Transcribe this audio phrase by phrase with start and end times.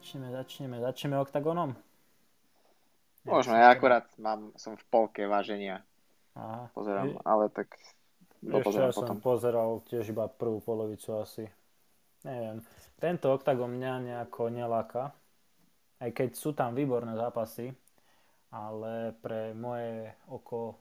[0.00, 1.76] Začneme, začneme, začneme oktagonom.
[3.28, 5.84] Možno, ja akurát mám, som v polke váženia.
[6.32, 6.72] Aha.
[6.72, 7.76] Pozerám, ale tak
[8.40, 9.20] ja dopozerám som potom.
[9.20, 11.44] pozeral tiež iba prvú polovicu asi.
[12.24, 12.64] Neviem.
[12.96, 15.12] Tento oktagon mňa nejako neláka.
[16.00, 17.68] Aj keď sú tam výborné zápasy,
[18.56, 20.80] ale pre moje oko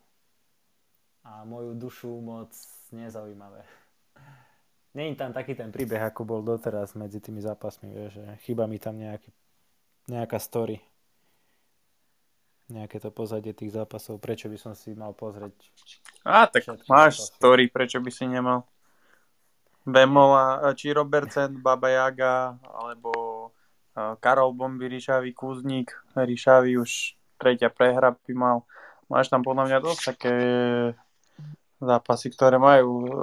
[1.27, 2.55] a moju dušu moc
[2.95, 3.67] nezaujímavé.
[4.93, 8.81] Není tam taký ten príbeh, ako bol doteraz medzi tými zápasmi, vieš, že chýba mi
[8.81, 9.29] tam nejaký,
[10.09, 10.81] nejaká story.
[12.69, 15.53] Nejaké to pozadie tých zápasov, prečo by som si mal pozrieť.
[16.25, 17.33] Á, tak máš zápasy.
[17.37, 18.65] story, prečo by si nemal.
[19.85, 23.11] Bemola, či Robertsen, Baba Jaga, alebo
[23.93, 28.57] eh, Karol Bomby, Ríšavý Kuzník, Ríšavý už tretia prehra by mal.
[29.09, 30.35] Máš tam podľa mňa dosť také
[31.79, 33.13] zápasy, ktoré majú eh,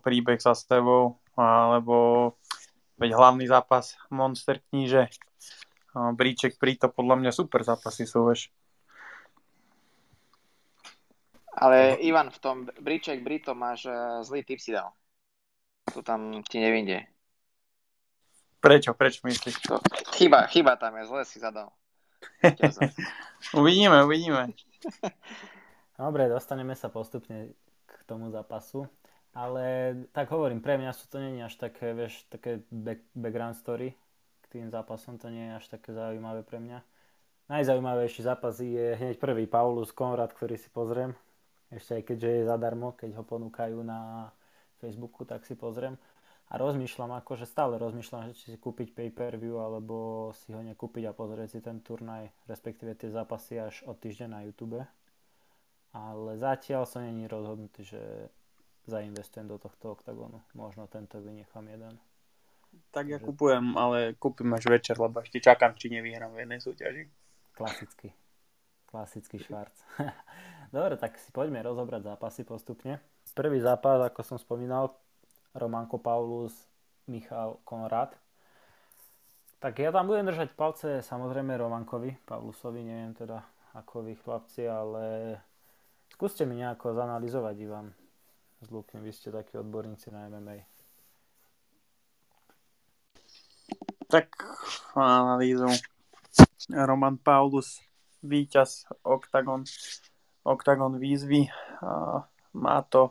[0.00, 2.32] príbeh za sebou, alebo
[3.00, 5.10] veď hlavný zápas Monster kníže,
[5.94, 8.50] Bríček, Príto, podľa mňa super zápasy sú, vieš.
[11.54, 13.94] Ale Ivan, v tom Briček Brito máš eh,
[14.26, 14.90] zlý tip si dal.
[15.94, 17.06] To tam ti nevyjde.
[18.58, 19.68] Prečo, prečo myslíš?
[19.68, 19.78] To,
[20.16, 21.70] chyba, chyba tam je, zle si zadal.
[23.60, 24.56] Uvidíme, uvidíme.
[26.00, 27.54] Dobre, dostaneme sa postupne
[28.06, 28.86] tomu zápasu.
[29.34, 33.98] Ale tak hovorím, pre mňa sú to nie až také, vieš, také back, background story
[34.40, 36.78] k tým zápasom, to nie je až také zaujímavé pre mňa.
[37.50, 41.18] Najzaujímavejší zápas je hneď prvý Paulus Konrad, ktorý si pozriem.
[41.74, 44.30] Ešte aj keďže je zadarmo, keď ho ponúkajú na
[44.78, 45.98] Facebooku, tak si pozriem.
[46.52, 51.16] A rozmýšľam, akože stále rozmýšľam, že či si kúpiť pay-per-view, alebo si ho nekúpiť a
[51.16, 54.84] pozrieť si ten turnaj, respektíve tie zápasy až od týždeň na YouTube.
[55.94, 58.02] Ale zatiaľ som není rozhodnutý, že
[58.90, 60.42] zainvestujem do tohto oktagónu.
[60.52, 61.96] Možno tento vynechám jeden.
[62.90, 66.60] Tak ja Takže- kupujem, ale kúpim až večer, lebo ešte čakám, či nevyhrám v jednej
[66.60, 67.02] súťaži.
[67.54, 68.10] Klasický.
[68.90, 69.74] Klasický švarc.
[70.74, 72.98] Dobre, tak si poďme rozobrať zápasy postupne.
[73.38, 74.90] Prvý zápas, ako som spomínal,
[75.54, 76.54] Romanko Paulus,
[77.06, 78.18] Michal Konrad.
[79.62, 83.40] Tak ja tam budem držať palce samozrejme Romankovi, Paulusovi, neviem teda
[83.72, 85.38] ako vy chlapci, ale
[86.14, 87.90] skúste mi nejako zanalizovať, Ivan.
[88.62, 90.62] S Lukem, vy ste takí odborníci na MMA.
[94.06, 94.30] Tak
[94.94, 95.66] analýzu.
[96.70, 97.82] Roman Paulus,
[98.22, 99.66] víťaz Octagon,
[100.46, 101.50] Octagon výzvy.
[101.82, 102.22] A
[102.54, 103.10] má to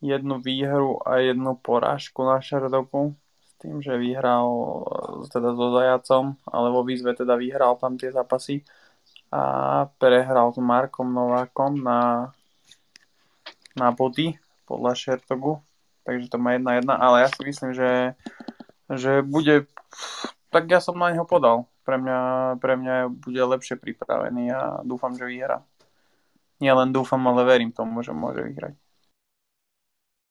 [0.00, 3.12] jednu výhru a jednu porážku na šerdoku
[3.44, 4.48] s tým, že vyhral
[5.28, 8.64] teda so Zajacom, ale výzve teda vyhral tam tie zápasy
[9.28, 9.42] a
[10.00, 12.32] prehral s Markom Novákom na,
[13.76, 15.60] na body podľa Šertogu,
[16.08, 18.16] takže to má jedna jedna, ale ja si myslím, že,
[18.88, 19.68] že bude,
[20.48, 22.20] tak ja som na neho podal, pre mňa,
[22.60, 25.64] pre mňa bude lepšie pripravený a dúfam, že vyhrá.
[26.60, 28.76] Nie len dúfam, ale verím tomu, že môže vyhrať.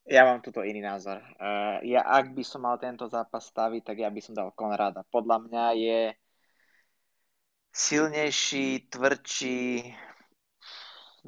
[0.07, 1.19] Ja mám tuto iný názor.
[1.35, 5.03] Uh, ja ak by som mal tento zápas staviť, tak ja by som dal Konrada.
[5.09, 5.99] Podľa mňa je
[7.77, 9.93] silnejší, tvrdší,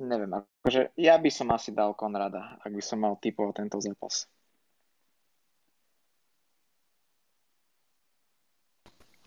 [0.01, 4.25] neviem, akože ja by som asi dal Konrada, ak by som mal typovať tento zápas.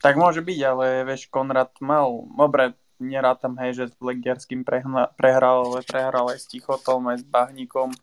[0.02, 5.62] Tak môže byť, ale vieš, Konrad mal, dobre, nerátam, hej, že s Legiarským prehna, prehral,
[5.62, 7.94] ale prehral aj s Tichotom, aj s Bahníkom.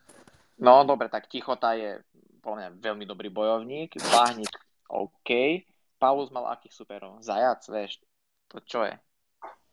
[0.64, 2.00] No dobre, tak Tichota je
[2.40, 4.56] podľa mňa veľmi dobrý bojovník, Bahník
[4.88, 5.60] OK,
[6.00, 7.20] Paulus mal akých superov?
[7.20, 8.00] Zajac, vieš,
[8.48, 8.96] to čo je?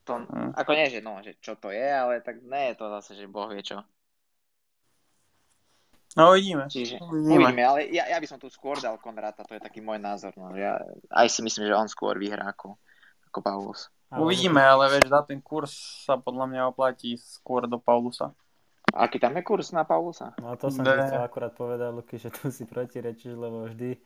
[0.07, 0.55] To, Hm.
[0.55, 3.27] ako nie, že no, že čo to je, ale tak nie je to zase, že
[3.27, 3.83] Boh vie čo.
[6.17, 6.65] No uvidíme.
[6.73, 7.45] Čiže Uvidíme.
[7.45, 10.33] uvidíme, ale ja, ja by som tu skôr dal Konrata, to je taký môj názor.
[10.41, 10.55] No.
[10.57, 10.81] Ja
[11.13, 12.81] aj si myslím, že on skôr vyhrá ako,
[13.29, 13.93] ako Paulus.
[14.17, 15.77] Uvidíme, ale vieš, za ten kurz
[16.09, 18.33] sa podľa mňa oplatí skôr do Paulusa.
[18.97, 20.33] Aký tam je kurz na Paulusa?
[20.41, 23.99] No to som ti chcel akurát povedať, Luky, že tu si protirečíš, lebo vždy,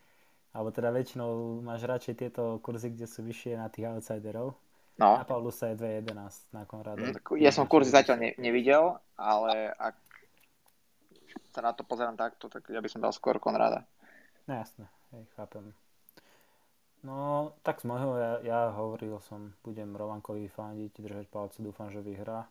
[0.51, 4.57] alebo teda väčšinou máš radšej tieto kurzy, kde sú vyššie na tých outsiderov.
[5.01, 7.01] No, Na Paulusa je 2.11 na Konrada.
[7.01, 9.97] Mm, ja som kurzy zatiaľ ne, nevidel, ale ak
[11.49, 13.81] sa na to pozerám takto, tak ja by som dal skôr Konrada.
[14.45, 14.85] No jasné,
[15.17, 15.73] hej, chápem.
[17.01, 21.97] No, tak z môjho, ja, ja hovoril som, budem Rovankovi fandiť, držať palce, dúfam, že
[21.97, 22.45] vyhrá.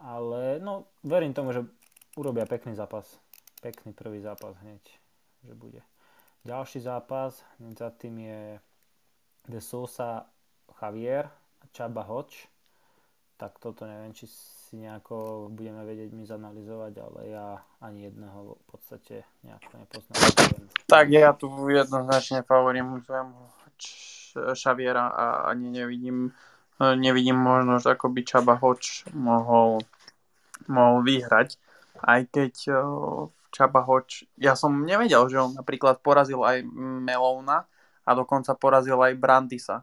[0.00, 1.68] Ale, no, verím tomu, že
[2.16, 3.20] urobia pekný zápas.
[3.60, 4.80] Pekný prvý zápas hneď,
[5.44, 5.84] že bude.
[6.48, 7.44] Ďalší zápas,
[7.76, 8.40] za tým je
[9.44, 10.24] De Sousa
[10.78, 11.26] Javier
[11.60, 12.46] a Chaba Hoč.
[13.40, 18.64] Tak toto neviem, či si nejako budeme vedieť my zanalizovať, ale ja ani jedného v
[18.68, 20.20] podstate nejako nepoznám.
[20.84, 23.32] Tak ja tu jednoznačne favorizujem
[24.52, 26.36] Šaviera a ani nevidím,
[26.78, 29.80] nevidím možnosť, ako by Čaba Hoč mohol,
[30.68, 31.56] mohol vyhrať.
[32.04, 32.52] Aj keď
[33.50, 36.60] Čaba Hoč, ja som nevedel, že on napríklad porazil aj
[37.08, 37.64] Melouna
[38.04, 39.80] a dokonca porazil aj Brandisa.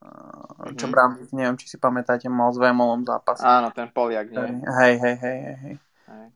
[0.00, 0.92] Čo mm-hmm.
[0.92, 3.40] Brandis, neviem, či si pamätáte, mal s Vemolom zápas.
[3.44, 4.64] Áno, ten Poliak, nie?
[4.64, 5.56] Hej, hej, hej, hej.
[5.60, 5.74] hej.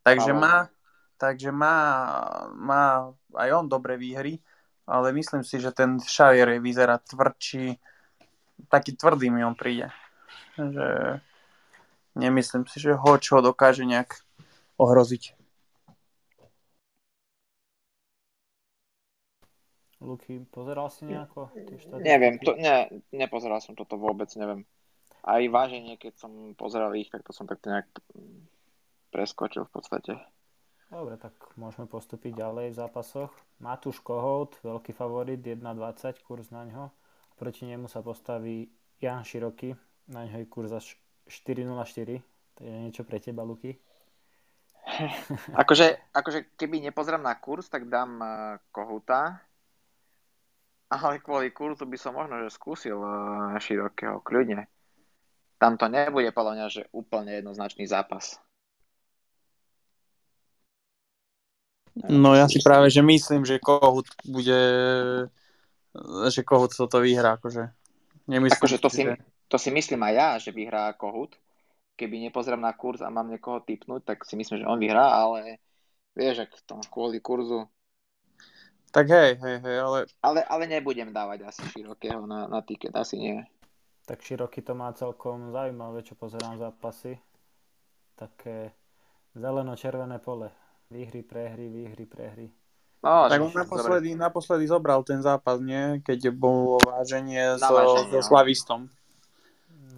[0.04, 0.68] Takže má,
[1.16, 1.76] takže má,
[2.52, 4.38] má aj on dobré výhry,
[4.84, 7.80] ale myslím si, že ten Xavier vyzerá tvrdší,
[8.68, 9.88] taký tvrdý mi on príde.
[10.60, 11.18] Že
[12.14, 14.20] nemyslím si, že ho čo dokáže nejak
[14.76, 15.43] ohroziť.
[20.04, 21.48] Luky, pozeral si nejako?
[21.98, 24.68] Neviem, to, ne, nepozeral som toto vôbec, neviem.
[25.24, 27.88] Aj váženie, keď som pozeral ich, tak to som tak nejak
[29.08, 30.12] preskočil v podstate.
[30.92, 33.32] Dobre, tak môžeme postúpiť ďalej v zápasoch.
[33.58, 36.92] Matúš Kohout, veľký favorit, 1,20 kurz na ňo.
[37.34, 38.68] Proti nemu sa postaví
[39.00, 39.74] Jan Široký,
[40.12, 40.86] na ňo je kurz až
[41.26, 42.20] 4,04.
[42.54, 43.74] To je niečo pre teba, Luky.
[45.62, 48.28] akože, akože keby nepozerám na kurz, tak dám uh,
[48.70, 49.40] Kohouta.
[50.94, 54.70] Ale kvôli kurzu by som možno že skúsil uh, Širokého, kľudne.
[55.58, 58.38] Tam to nebude podľa mňa, že úplne jednoznačný zápas.
[61.94, 64.60] No ja si práve, že myslím, že Kohut bude,
[66.26, 67.70] že Kohut toto vyhrá, akože.
[68.26, 69.14] Nemyslím, akože to, si, že...
[69.46, 71.38] to si myslím aj ja, že vyhrá Kohut.
[71.94, 75.62] Keby nepozriem na kurz a mám niekoho typnúť, tak si myslím, že on vyhrá, ale
[76.18, 77.70] vieš, ak to kvôli kurzu.
[78.94, 79.98] Tak hej, hej, hej, ale...
[80.22, 83.42] Ale, ale nebudem dávať asi širokého na, na tiket, asi nie.
[84.06, 87.18] Tak široký to má celkom zaujímavé, čo pozerám zápasy.
[88.14, 88.70] Také
[89.34, 90.54] zeleno-červené pole
[90.94, 92.46] Výhry, prehry, výhry, prehry.
[93.02, 96.00] No, tak on naposledy, naposledy zobral ten zápas, nie?
[96.00, 98.22] Keď bolo váženie so, so no.
[98.22, 98.80] Slavistom.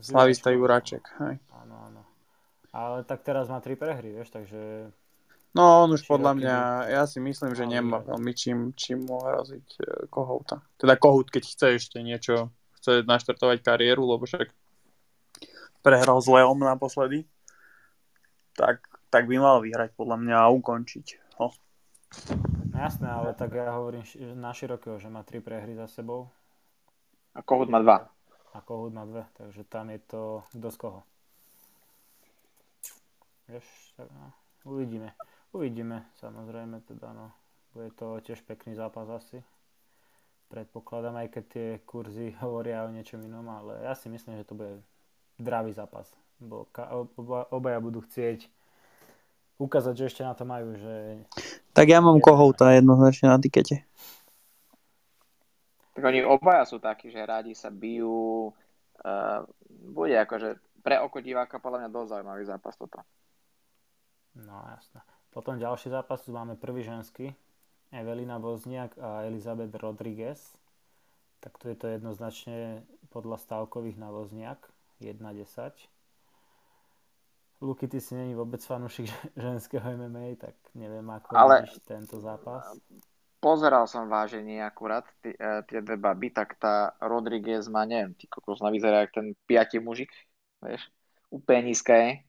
[0.03, 1.05] Slavista Juráček.
[1.23, 1.37] Hej.
[1.53, 2.03] Áno, áno.
[2.73, 4.91] Ale tak teraz má tri prehry, vieš, takže...
[5.57, 6.57] No, on už podľa mňa,
[6.93, 9.81] ja si myslím, že nemá veľmi čím, čím mu hroziť e,
[10.13, 10.61] Kohouta.
[10.77, 14.53] Teda Kohout, keď chce ešte niečo, chce naštartovať kariéru, lebo však
[15.81, 17.25] prehral s Leom naposledy,
[18.53, 18.85] tak
[19.17, 21.07] tak by mal vyhrať podľa mňa a ukončiť
[21.41, 21.49] ho.
[22.69, 24.05] No jasné, ale tak ja hovorím
[24.37, 26.29] na širokého, že má tri prehry za sebou.
[27.33, 28.13] A Kohut má dva.
[28.53, 31.01] A Kohut má dve, takže tam je to kto z koho.
[33.49, 33.67] Vieš,
[33.97, 34.33] tak no,
[34.69, 35.17] uvidíme.
[35.53, 37.31] Uvidíme, samozrejme, teda no.
[37.77, 39.45] Bude to tiež pekný zápas asi.
[40.49, 44.57] Predpokladám, aj keď tie kurzy hovoria o niečom inom, ale ja si myslím, že to
[44.57, 44.81] bude
[45.37, 46.09] dravý zápas.
[46.41, 46.69] Bo
[47.17, 48.49] oba, obaja budú chcieť
[49.57, 50.77] ukázať, že ešte na to majú.
[50.77, 51.25] Že...
[51.73, 53.85] Tak ja mám kohouta jednoznačne na tikete.
[55.97, 58.53] Tak oni obaja sú takí, že rádi sa bijú.
[59.01, 59.49] Uh,
[59.93, 63.01] bude akože pre oko diváka podľa mňa dosť zaujímavý zápas toto.
[64.37, 65.01] No jasné.
[65.37, 67.37] Potom ďalší zápas, tu máme prvý ženský.
[67.93, 70.41] Evelina Vozniak a Elizabeth Rodriguez.
[71.45, 72.81] Tak tu je to jednoznačne
[73.13, 74.65] podľa stavkových na Vozniak
[75.05, 75.77] 1-10.
[77.61, 81.69] Luky, ty si není vôbec fanúšik ženského MMA, tak neviem, ako Ale...
[81.85, 82.73] tento zápas.
[83.37, 85.37] Pozeral som váženie akurát e,
[85.69, 89.85] tie dve baby, tak tá Rodriguez má, neviem, ty kokos na vyzerá jak ten piatý
[89.85, 90.09] mužik,
[90.65, 90.89] vieš,
[91.29, 92.26] úplne nízka je.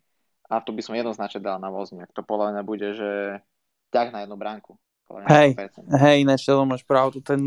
[0.48, 2.12] A tu by som jednoznačne dal na vozniak.
[2.16, 3.44] To podľa mňa bude, že
[3.92, 4.80] ťah na jednu bránku.
[5.08, 5.56] Hej,
[6.04, 7.24] hej, ináč to máš pravdu.
[7.24, 7.40] Ten,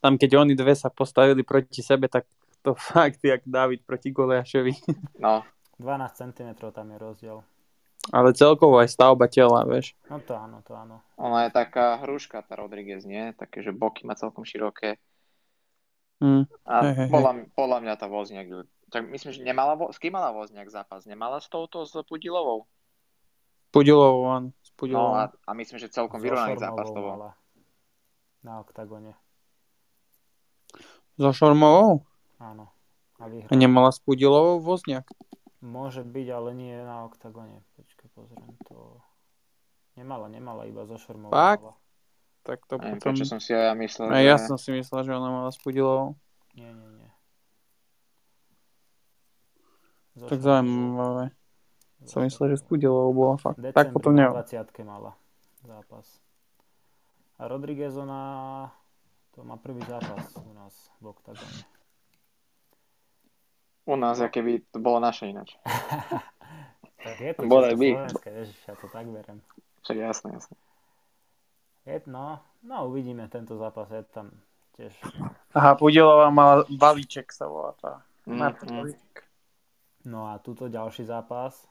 [0.00, 2.24] tam keď oni dve sa postavili proti sebe, tak
[2.64, 4.72] to fakt jak David proti Goliašovi.
[5.20, 5.44] No,
[5.76, 7.38] 12 cm tam je rozdiel.
[8.08, 9.92] Ale celkovo aj stavba tela, vieš.
[10.08, 11.04] No to áno, to áno.
[11.20, 13.36] Ona je taká hruška, tá Rodriguez, nie?
[13.36, 14.96] Také, že boky má celkom široké.
[16.24, 16.48] Mm.
[16.64, 17.44] A hey, hey, podľa, hey.
[17.52, 18.48] podľa mňa tá Vozniak,
[18.88, 21.04] tak myslím, že nemala, s kým mala Vozniak zápas?
[21.04, 22.64] Nemala s touto, s Pudilovou?
[23.68, 24.48] Pudilovou, áno.
[24.64, 25.12] S Pudilovou.
[25.12, 27.36] No a, a myslím, že celkom vyrovnaný zápas to bol.
[28.40, 29.12] Na oktagone.
[31.20, 32.06] So Šormovou?
[32.40, 32.72] Áno.
[33.18, 35.10] A, a nemala s Pudilovou Vozniak?
[35.58, 37.66] Môže byť, ale nie na oktagone.
[37.74, 39.02] Počkaj, pozriem to.
[39.98, 41.34] Nemala, nemala, iba zo šormou.
[41.34, 41.66] Fakt?
[42.46, 43.18] Tak to Aj, potom...
[43.18, 44.30] som si ja myslel, Aj že...
[44.30, 46.14] ja som si myslel, že ona mala s Pudilovou.
[46.54, 47.07] Nie, nie, nie.
[50.26, 51.30] Tak zaujímavé.
[52.06, 53.58] Som myslel, že s Pudilovou bola fakt.
[53.58, 54.34] Decembri tak potom neviem.
[54.34, 55.14] 20 mala
[55.66, 56.06] zápas.
[57.38, 58.20] A Rodriguez ona
[59.38, 61.62] to má prvý zápas u nás v oktagone.
[63.86, 65.54] U nás, aké by to bolo naše ináč.
[67.04, 68.10] tak je to Bodaj by.
[68.26, 69.38] ježiš, ja to tak berem.
[69.86, 70.56] Však jasné, jasné.
[71.86, 74.34] Je, no, no uvidíme tento zápas, je tam
[74.76, 74.92] tiež.
[75.54, 78.02] Aha, Pudilová mala balíček sa volá tá.
[78.26, 78.74] Mm, Marta mm.
[78.74, 79.27] balíček.
[80.08, 81.68] No a túto ďalší zápas.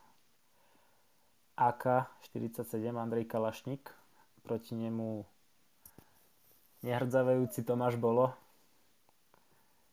[1.57, 3.89] AK-47 Andrej Kalašník.
[4.45, 5.25] Proti nemu
[6.85, 8.37] nehrdzavejúci Tomáš Bolo.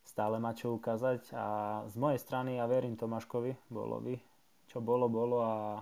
[0.04, 1.46] Stále má čo ukázať a
[1.88, 4.20] z mojej strany ja verím Tomáškovi Bolovi.
[4.68, 5.80] Čo bolo, bolo a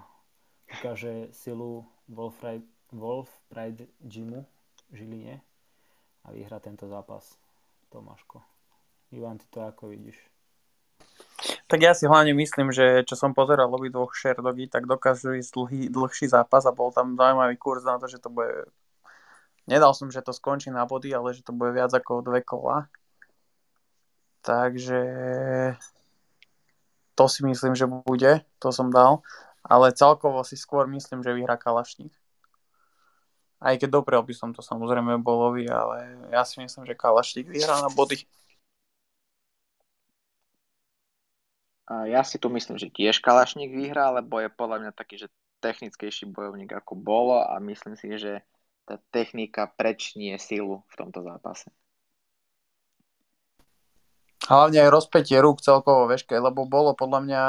[0.70, 2.64] ukáže silu Wolf Pride,
[2.94, 4.46] Wolf Pride Gymu
[4.88, 5.36] v Žiline
[6.22, 7.34] a vyhrá tento zápas
[7.90, 8.38] Tomáško.
[9.10, 10.31] Ivan, ty to ako vidíš?
[11.72, 15.56] Tak ja si hlavne myslím, že čo som pozeral obi dvoch Sherdogy, tak dokážu ísť
[15.56, 18.68] dlhý, dlhší zápas a bol tam zaujímavý kurz na to, že to bude...
[19.64, 22.92] Nedal som, že to skončí na body, ale že to bude viac ako dve kola.
[24.44, 25.00] Takže
[27.16, 29.24] to si myslím, že bude, to som dal.
[29.64, 32.12] Ale celkovo si skôr myslím, že vyhrá Kalašník.
[33.64, 37.80] Aj keď doprel by som to samozrejme Bolovi, ale ja si myslím, že Kalašník vyhrá
[37.80, 38.28] na body.
[42.08, 45.28] Ja si tu myslím, že tiež Kalašník vyhrá, lebo je podľa mňa taký, že
[45.62, 48.42] technickejší bojovník ako bolo a myslím si, že
[48.82, 51.70] tá technika prečnie silu v tomto zápase.
[54.42, 57.42] Hlavne aj rozpätie rúk celkovo, vieš, lebo bolo podľa mňa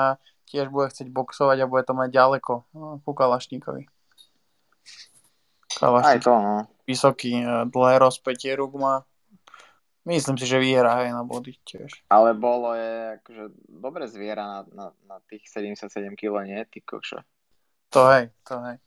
[0.46, 3.90] tiež bude chcieť boxovať a bude to mať ďaleko no, ku Kalašníkovi.
[5.82, 6.70] Aj Kalašník to, no.
[6.86, 9.02] vysoký, e, dlhé rozpätie rúk má.
[10.04, 12.04] Myslím si, že vyhrá aj na body tiež.
[12.12, 15.88] Ale bolo je akože dobre zviera na, na, na tých 77
[16.20, 16.60] kg, nie?
[16.68, 17.20] Ty kokšo.
[17.96, 18.78] To hej, to hej.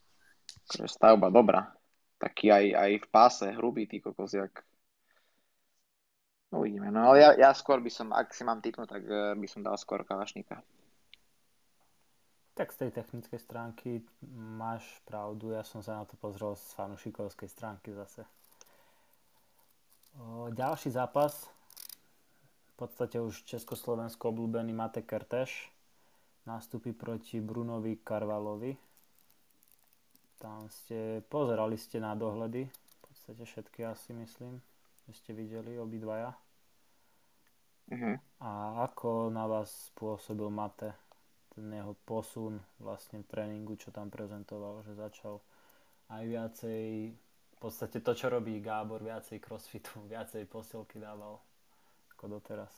[0.68, 1.72] Akože stavba dobrá.
[2.20, 4.60] Taký aj, aj v páse, hrubý ty kokos, jak...
[6.52, 6.92] No uvidíme.
[6.92, 9.64] No ale ja, ja skôr by som, ak si mám typnúť, tak eh, by som
[9.64, 10.60] dal skôr Kalašníka.
[12.56, 13.90] Tak z tej technickej stránky
[14.32, 18.24] máš pravdu, ja som sa na to pozrel z fanušikovskej stránky zase.
[20.56, 21.44] Ďalší zápas,
[22.72, 25.68] v podstate už československo obľúbený Mate Kerteš,
[26.48, 28.72] nastúpi proti Brunovi Karvalovi.
[30.40, 34.64] Tam ste, pozerali ste na dohľady, v podstate všetky asi myslím,
[35.04, 36.32] že ste videli obidvaja.
[37.92, 38.16] Mhm.
[38.40, 40.96] A ako na vás pôsobil Mate?
[41.52, 45.44] Ten jeho posun vlastne v tréningu, čo tam prezentoval, že začal
[46.08, 47.12] aj viacej,
[47.56, 51.40] v podstate to, čo robí Gábor, viacej crossfitu, viacej posilky dával
[52.12, 52.72] ako doteraz.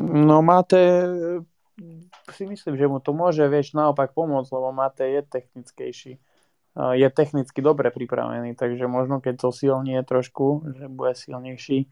[0.00, 0.82] No Mate,
[2.34, 6.12] si myslím, že mu to môže, vieš, naopak pomôcť, lebo Mate je technickejší.
[6.78, 11.90] A Je technicky dobre pripravený, takže možno keď to silnie trošku, že bude silnejší,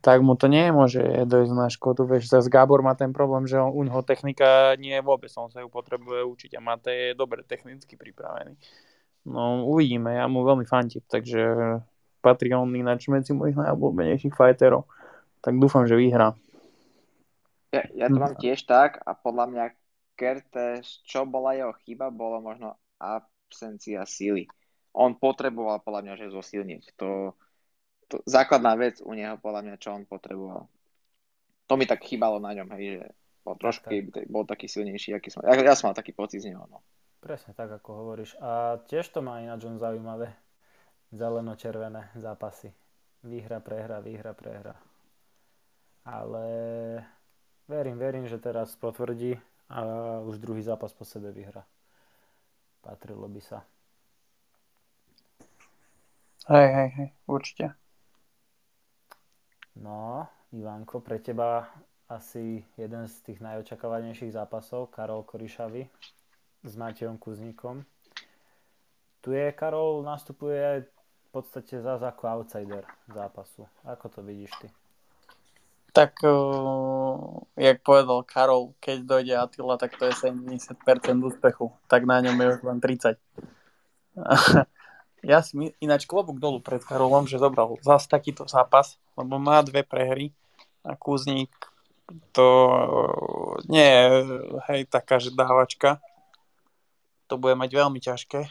[0.00, 2.04] tak mu to nemôže dojsť na škodu.
[2.04, 5.48] Vieš, zase Gábor má ten problém, že on, u neho technika nie je vôbec, on
[5.48, 8.56] sa ju potrebuje učiť a Mate je dobre technicky pripravený.
[9.28, 11.40] No uvidíme, ja mu veľmi fantím, takže
[12.24, 14.88] patrí on ináč medzi mojich najobľúbenejších fighterov.
[15.40, 16.36] Tak dúfam, že vyhrá.
[17.72, 19.64] Ja, ja to mám tiež tak a podľa mňa
[20.20, 24.44] Kertes, čo bola jeho chyba, bolo možno absencia síly.
[24.92, 26.82] On potreboval podľa mňa, že zosilniť.
[27.00, 27.32] To,
[28.10, 30.66] to základná vec u neho podľa mňa, čo on potreboval.
[31.70, 33.06] To mi tak chýbalo na ňom, hej, že
[33.46, 34.26] bol trošku, tak.
[34.26, 36.82] bol taký silnejší, aký som, ja, ja som mal taký pocit z neho, no.
[37.22, 38.34] Presne tak, ako hovoríš.
[38.40, 40.32] A tiež to má ináč on zaujímavé.
[41.12, 42.72] Zeleno-červené zápasy.
[43.20, 44.74] Výhra, prehra, výhra, prehra.
[46.08, 46.46] Ale
[47.68, 49.36] verím, verím, že teraz potvrdí
[49.68, 49.84] a
[50.24, 51.62] už druhý zápas po sebe vyhra.
[52.80, 53.60] Patrilo by sa.
[56.48, 57.79] Hej, hej, hej, určite.
[59.80, 61.64] No, Ivanko, pre teba
[62.04, 65.88] asi jeden z tých najočakávanejších zápasov, Karol Korišavy
[66.64, 67.80] s Matejom Kuzníkom.
[69.24, 73.64] Tu je, Karol nastupuje v podstate zase ako outsider zápasu.
[73.88, 74.68] Ako to vidíš ty?
[75.96, 80.76] Tak, uh, jak povedal Karol, keď dojde Attila, tak to je 70%
[81.24, 81.72] úspechu.
[81.88, 83.16] Tak na ňom je už len 30.
[85.20, 89.84] ja si ináč klobúk dolu pred Karolom, že zobral zase takýto zápas, lebo má dve
[89.84, 90.32] prehry
[90.84, 91.52] a Kuzník
[92.32, 92.48] to
[93.70, 94.06] nie je
[94.70, 96.02] hej, taká, že dávačka.
[97.30, 98.50] To bude mať veľmi ťažké,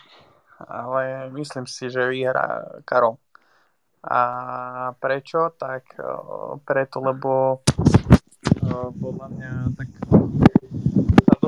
[0.63, 3.19] ale myslím si, že vyhrá Karol.
[3.99, 5.51] A prečo?
[5.59, 7.59] Tak uh, preto, lebo
[8.63, 9.89] uh, podľa mňa tak
[11.27, 11.47] sa to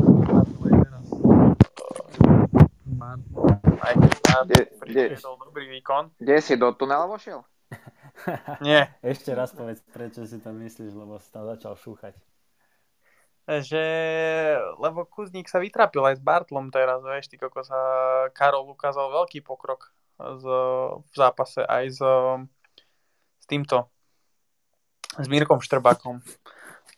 [0.68, 1.08] teraz.
[3.82, 6.14] Aj keď prišiel dobrý výkon.
[6.22, 7.42] Kde si do tunela vošiel?
[8.68, 12.14] Nie, Ešte raz povedz, prečo si to myslíš, lebo si tam začal šúchať.
[13.64, 13.84] že
[14.78, 17.80] lebo Kuzník sa vytrapil aj s Bartlom teraz, vieš, ty koko sa
[18.32, 20.46] Karol ukázal veľký pokrok z,
[21.02, 22.02] v zápase aj s,
[23.42, 23.90] s týmto
[25.18, 26.24] s Mírkom Štrbákom.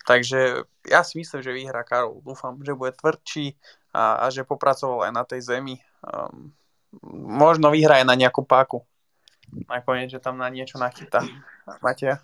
[0.04, 2.20] Takže ja si myslím, že vyhrá Karol.
[2.22, 3.56] Dúfam, že bude tvrdší
[3.96, 5.80] a, a že popracoval aj na tej zemi.
[6.04, 6.52] Um,
[7.14, 8.86] možno vyhrá aj na nejakú páku.
[9.70, 11.22] Nakoniec, že tam na niečo nachytá.
[11.82, 12.22] Matia?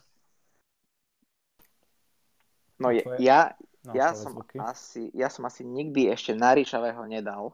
[2.79, 7.51] No je, ja, no, ja, som asi, ja som asi nikdy ešte na Ríšavého nedal.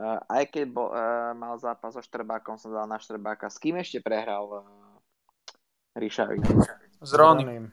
[0.00, 3.52] Uh, aj keď bol, uh, mal zápas so Štrbákom, som dal na Štrbáka.
[3.52, 4.64] S kým ešte prehral uh,
[6.00, 6.40] Ríšavý?
[7.04, 7.68] S Ronim.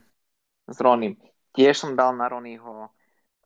[0.68, 1.16] S Ronim.
[1.56, 2.92] Tiež som dal na Ronyho.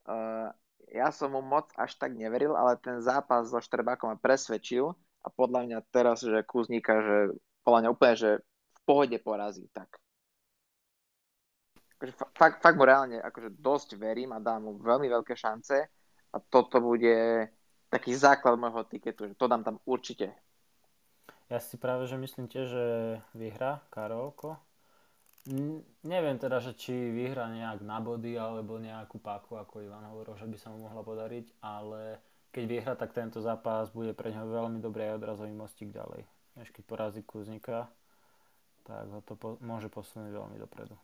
[0.02, 0.50] Uh,
[0.92, 4.92] ja som mu moc až tak neveril, ale ten zápas so Štrbákom ma presvedčil
[5.24, 7.16] a podľa mňa teraz, že Kuzníka, že
[7.64, 8.30] podľa mňa úplne, že
[8.76, 9.88] v pohode porazí, tak
[12.02, 15.86] akože fakt, fakt mu reálne akože dosť verím a dám mu veľmi veľké šance
[16.34, 17.46] a toto bude
[17.86, 20.34] taký základ môjho tiketu, že to dám tam určite.
[21.46, 22.86] Ja si práve, že myslím tiež, že
[23.38, 24.58] vyhra Karolko.
[26.06, 30.46] Neviem teda, že či vyhra nejak na body alebo nejakú páku, ako Ivan hovoril, že
[30.46, 32.22] by sa mu mohla podariť, ale
[32.54, 36.22] keď vyhra, tak tento zápas bude pre ňoho veľmi dobrý aj odrazový mostík ďalej.
[36.60, 37.88] Než keď porazí Kuznika,
[38.84, 40.94] tak ho to po- môže posunúť veľmi dopredu.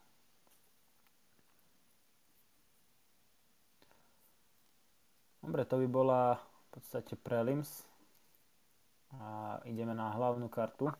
[5.40, 7.88] Dobre, to by bola v podstate prelims.
[9.16, 10.92] A ideme na hlavnú kartu.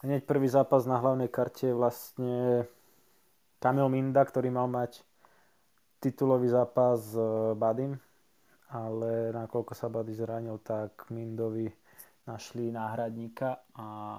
[0.00, 2.64] Hneď prvý zápas na hlavnej karte vlastne
[3.60, 5.04] Kamil Minda, ktorý mal mať
[6.00, 7.14] titulový zápas s
[7.60, 8.00] Badim,
[8.72, 11.68] ale nakoľko sa Bady zranil, tak Mindovi
[12.24, 14.16] našli náhradníka a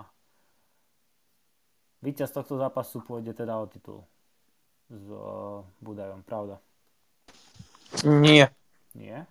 [2.05, 4.05] víťaz tohto zápasu pôjde teda o titul
[4.85, 5.05] s
[5.81, 6.61] Budajom, pravda?
[8.05, 8.53] Nie.
[8.93, 9.25] Nie?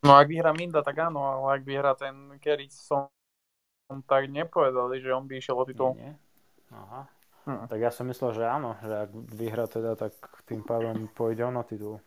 [0.00, 3.12] No ak vyhrá Minda, tak áno, ale ak vyhrá ten Kerry som
[4.06, 5.98] tak nepovedali, že on by išiel o titul.
[5.98, 6.14] Nie, nie.
[6.70, 7.10] Aha.
[7.50, 7.66] Hm.
[7.66, 10.14] Tak ja som myslel, že áno, že ak vyhrá teda, tak
[10.46, 11.98] tým pádom pôjde on o titul.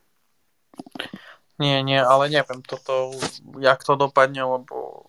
[1.59, 3.13] Nie, nie, ale neviem toto,
[3.61, 5.05] jak to dopadne, lebo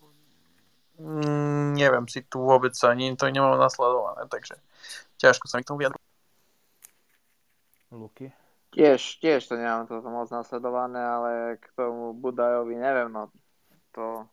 [1.00, 4.60] mm, neviem si tu vôbec ani to nemám nasledované, takže
[5.16, 6.00] ťažko sa mi k tomu vyjadru.
[7.94, 8.28] Luky?
[8.74, 11.30] Tiež, tiež to nemám toto moc nasledované, ale
[11.62, 13.30] k tomu Budajovi neviem, no
[13.94, 14.26] to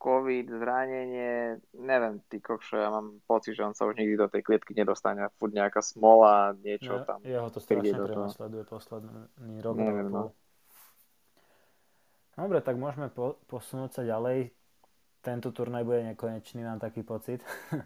[0.00, 4.40] COVID, zranenie, neviem, ty kokšo, ja mám pocit, že on sa už nikdy do tej
[4.40, 7.18] klietky nedostane, furt nejaká smola, niečo no, tam.
[7.20, 9.76] Jeho to strašne prenasleduje posledný rok.
[9.76, 10.32] Neviem, no.
[12.32, 14.48] Dobre, tak môžeme po- posunúť sa ďalej.
[15.20, 17.44] Tento turnaj bude nekonečný, mám taký pocit.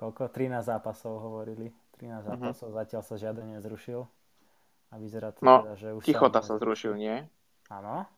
[0.00, 0.34] Koľko?
[0.34, 1.70] 13 zápasov hovorili.
[2.02, 2.22] 13 uh-huh.
[2.26, 4.02] zápasov, zatiaľ sa žiaden nezrušil.
[4.90, 7.22] A vyzerá to no, teda, že už Tichota sa, sa zrušil, nie?
[7.70, 8.10] Áno.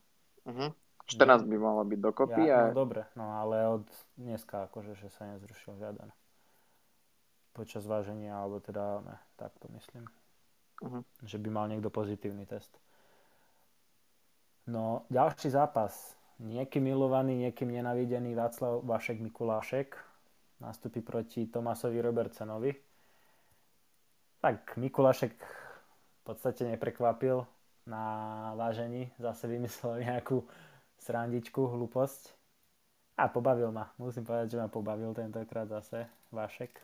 [0.48, 0.72] Uh-huh.
[1.06, 2.48] 14 by malo byť dokopy.
[2.48, 2.72] Ja, a...
[2.72, 3.86] No dobre, no ale od
[4.16, 6.08] dneska akože, že sa nezrušil žiaden.
[7.52, 10.08] Počas váženia, alebo teda, ne, tak to myslím.
[10.82, 11.06] Uh-huh.
[11.22, 12.72] Že by mal niekto pozitívny test.
[14.66, 16.16] No, ďalší zápas.
[16.40, 19.94] Niekým milovaný, niekým nenavidený Václav Vašek Mikulášek
[20.58, 22.72] nastúpi proti Tomasovi Robertsenovi.
[24.40, 27.44] Tak, Mikulášek v podstate neprekvapil
[27.84, 28.04] na
[28.56, 29.12] vážení.
[29.20, 30.44] Zase vymyslel nejakú
[30.98, 32.34] srandičku, hlúposť.
[33.14, 33.94] A pobavil ma.
[33.98, 36.82] Musím povedať, že ma pobavil tentokrát zase Vašek.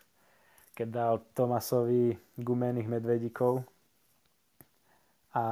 [0.78, 3.66] Keď dal Tomasovi gumených medvedíkov.
[5.34, 5.44] A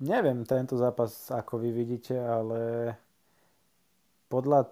[0.00, 2.92] neviem tento zápas, ako vy vidíte, ale
[4.28, 4.68] podľa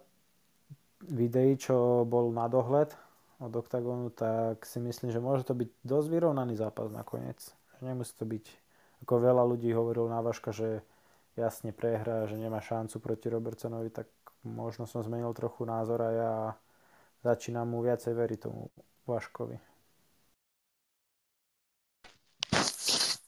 [1.08, 2.92] videí, čo bol na dohľad
[3.40, 7.40] od OKTAGONu, tak si myslím, že môže to byť dosť vyrovnaný zápas nakoniec
[7.84, 8.44] nemusí to byť,
[9.04, 10.84] ako veľa ľudí hovorilo na Vaška, že
[11.40, 14.06] jasne prehrá, že nemá šancu proti Robertsonovi, tak
[14.44, 16.32] možno som zmenil trochu názor a ja
[17.24, 18.68] začínam mu viacej veriť tomu
[19.08, 19.56] Vaškovi.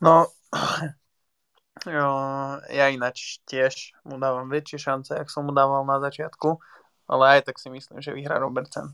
[0.03, 0.29] No,
[1.97, 2.09] jo,
[2.69, 6.61] ja ináč tiež mu dávam väčšie šance, ak som mu dával na začiatku,
[7.09, 8.93] ale aj tak si myslím, že vyhrá Robertson.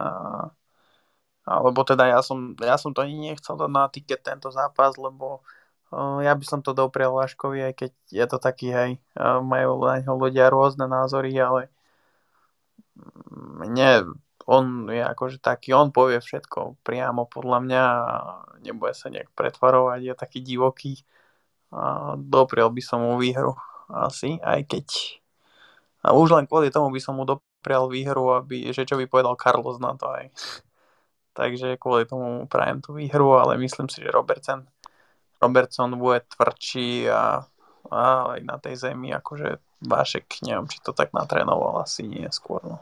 [0.00, 0.48] A
[1.42, 5.42] alebo teda ja som, ja som to ani nechcel dať na tiket tento zápas, lebo
[5.42, 5.61] uh,
[6.24, 10.00] ja by som to doprial Váškovi, aj keď je to taký, hej, uh, majú na
[10.00, 11.68] ňo ľudia rôzne názory, ale
[13.60, 17.84] mne, on je akože taký, on povie všetko priamo podľa mňa
[18.64, 21.02] nebude sa nejak pretvarovať, je taký divoký
[21.72, 23.56] a doprial by som mu výhru
[23.88, 24.86] asi, aj keď
[26.02, 29.38] a už len kvôli tomu by som mu doprial výhru, aby, že čo by povedal
[29.38, 30.28] Carlos na to aj
[31.38, 34.68] takže kvôli tomu prajem tú výhru, ale myslím si, že Robertson,
[35.42, 37.42] Robertson bude tvrdší a,
[37.90, 38.00] a
[38.38, 42.78] aj na tej zemi, akože Vášek, neviem, či to tak natrénoval, asi nie skôr, no.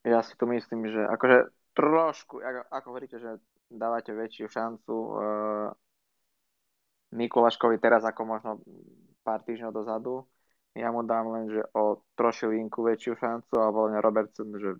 [0.00, 3.36] Ja si to myslím, že akože trošku, ako, ako hovoríte, že
[3.68, 5.68] dávate väčšiu šancu uh,
[7.10, 8.50] Mikuláškovi teraz ako možno
[9.20, 10.24] pár týždňov dozadu.
[10.78, 14.78] Ja mu dám len, že o trošilinku väčšiu šancu, alebo len Robertson, že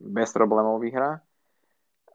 [0.00, 1.20] bez problémov vyhrá.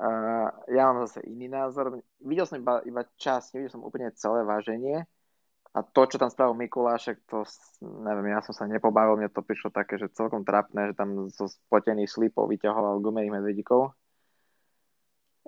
[0.02, 2.02] Uh, ja mám zase iný názor.
[2.26, 5.06] Videl som iba, iba čas, nevidel som úplne celé váženie.
[5.72, 7.46] A to, čo tam spravil Mikulášek, to
[7.80, 11.48] neviem, ja som sa nepobavil, mne to prišlo také, že celkom trapné, že tam zo
[11.48, 13.96] spotených slipov vyťahoval gumených medvedíkov.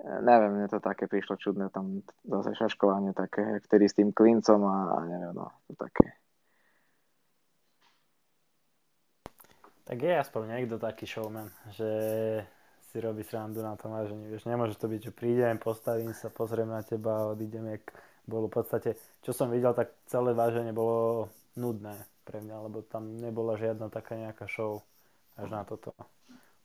[0.00, 4.64] E, neviem, mne to také prišlo čudné, tam zase šaškovanie také, ktorý s tým klincom
[4.64, 6.16] a, a neviem, no, to také.
[9.84, 11.90] Tak je aspoň niekto taký showman, že
[12.94, 14.30] si robí srandu na tom vážení.
[14.30, 17.90] Vieš, nemôže to byť, že prídem, postavím sa, pozriem na teba a odídem, jak
[18.22, 18.94] bolo v podstate,
[19.26, 21.26] čo som videl, tak celé váženie bolo
[21.58, 24.78] nudné pre mňa, lebo tam nebola žiadna taká nejaká show
[25.34, 25.90] až na toto.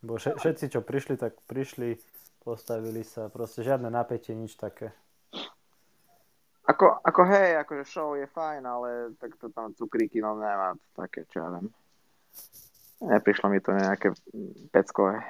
[0.06, 1.98] Bo všetci, čo prišli, tak prišli,
[2.46, 4.94] postavili sa, proste žiadne napätie, nič také.
[6.70, 11.26] Ako, ako hej, akože show je fajn, ale tak to tam cukríky, no nemá také,
[11.34, 11.74] čo ja viem.
[13.02, 14.14] Neprišlo mi to nejaké
[14.70, 15.26] peckové.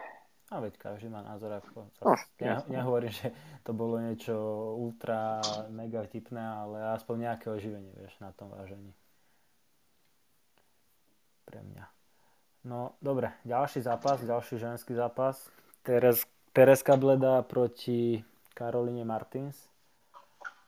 [0.50, 1.94] A veď každý má názor ako...
[2.02, 3.30] No, ja, nehovorím, že
[3.62, 4.34] to bolo niečo
[4.82, 5.38] ultra
[5.70, 8.98] mega vtipné, ale aspoň nejaké oživenie, vieš, na tom vážení.
[11.46, 11.86] Pre mňa.
[12.66, 15.38] No, dobre, ďalší zápas, ďalší ženský zápas.
[15.86, 18.26] Teres, Tereska Bleda proti
[18.58, 19.70] Karoline Martins.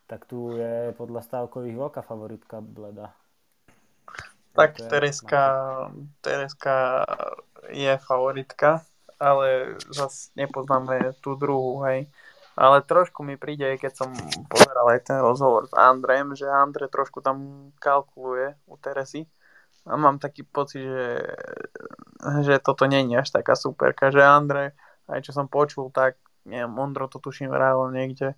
[0.06, 3.18] Tak tu je podľa stávkových veľká favoritka Bleda.
[4.54, 5.42] Tak Tereska,
[6.22, 7.02] Tereska
[7.74, 8.86] je favoritka
[9.22, 12.10] ale zase nepoznáme tú druhú, hej.
[12.58, 14.10] Ale trošku mi príde, keď som
[14.50, 19.24] pozeral aj ten rozhovor s Andrem, že Andre trošku tam kalkuluje u Teresy.
[19.88, 21.26] A mám taký pocit, že,
[22.46, 24.78] že toto není až taká superka, že Andre,
[25.10, 28.38] aj čo som počul, tak neviem, Ondro to tuším vrával niekde,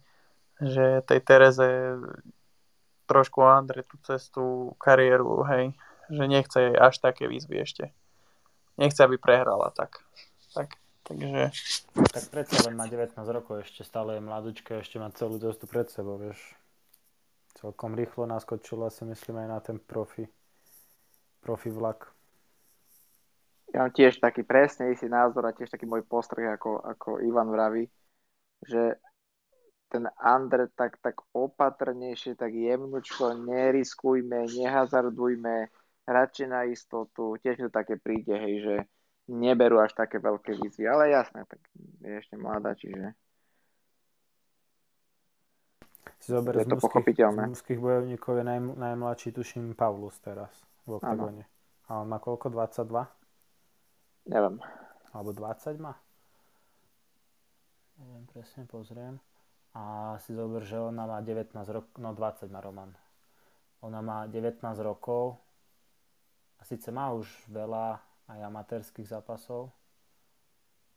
[0.62, 2.00] že tej Tereze
[3.10, 5.76] trošku Andre tú cestu, kariéru, hej,
[6.08, 7.92] že nechce až také výzvy ešte.
[8.80, 10.00] Nechce, aby prehrala tak.
[10.54, 10.70] Tak,
[11.04, 11.50] takže...
[12.14, 15.90] Tak predsa len má 19 rokov, ešte stále je mladúčka, ešte má celú cestu pred
[15.90, 16.38] sebou, vieš.
[17.58, 20.30] Celkom rýchlo naskočila si myslím aj na ten profi,
[21.42, 22.14] profi vlak.
[23.74, 27.50] Ja mám tiež taký presne istý názor a tiež taký môj postreh, ako, ako Ivan
[27.50, 27.90] vraví,
[28.62, 29.02] že
[29.90, 35.70] ten Andre tak, tak opatrnejšie, tak jemnučko, neriskujme, nehazardujme,
[36.06, 37.38] radšej na istotu.
[37.42, 38.76] Tiež mi to také príde, hej, že
[39.28, 41.62] neberú až také veľké výzvy, ale jasné, tak
[42.04, 43.16] je ešte mladá, čiže
[46.24, 47.44] si zober, je to mužských, pochopiteľné.
[47.44, 50.52] Z mužských bojovníkov je naj, najmladší, tuším, Paulus teraz
[50.88, 51.44] v oktagóne.
[51.92, 52.48] A on má koľko?
[52.48, 54.32] 22?
[54.32, 54.56] Neviem.
[55.12, 56.00] Alebo 20 má?
[58.00, 59.20] Neviem, presne pozriem.
[59.76, 62.96] A si zober, že ona má 19 rokov, no 20 má Roman.
[63.84, 65.44] Ona má 19 rokov
[66.56, 68.00] a síce má už veľa
[68.34, 69.70] aj amatérských zápasov.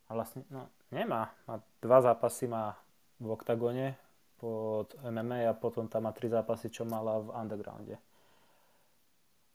[0.06, 1.34] A vlastne, no, nemá.
[1.50, 2.78] Má dva zápasy má
[3.18, 3.98] v oktagone
[4.36, 7.96] pod MMA a potom tam má tri zápasy, čo mala v undergrounde.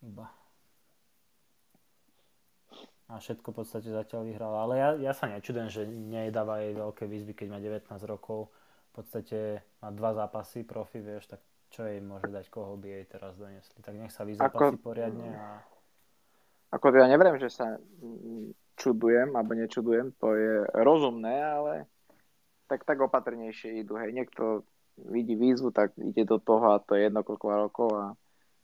[0.02, 0.28] Iba.
[3.12, 4.58] A všetko v podstate zatiaľ vyhrala.
[4.63, 8.50] Ale ja, ja sa nečudujem, že nedáva jej veľké výzvy, keď má 19 rokov.
[8.91, 13.06] V podstate má dva zápasy profi, vieš, tak čo jej môže dať, koho by jej
[13.08, 13.80] teraz donesli.
[13.80, 14.84] Tak nech sa vyzápasí Ako...
[14.84, 15.63] poriadne a
[16.71, 17.77] ako ja neviem, že sa
[18.79, 21.73] čudujem alebo nečudujem, to je rozumné, ale
[22.71, 23.99] tak, tak opatrnejšie idú.
[23.99, 24.15] Hej.
[24.15, 24.63] Niekto
[24.95, 28.05] vidí výzvu, tak ide do toho a to je jedno koľko rokov a,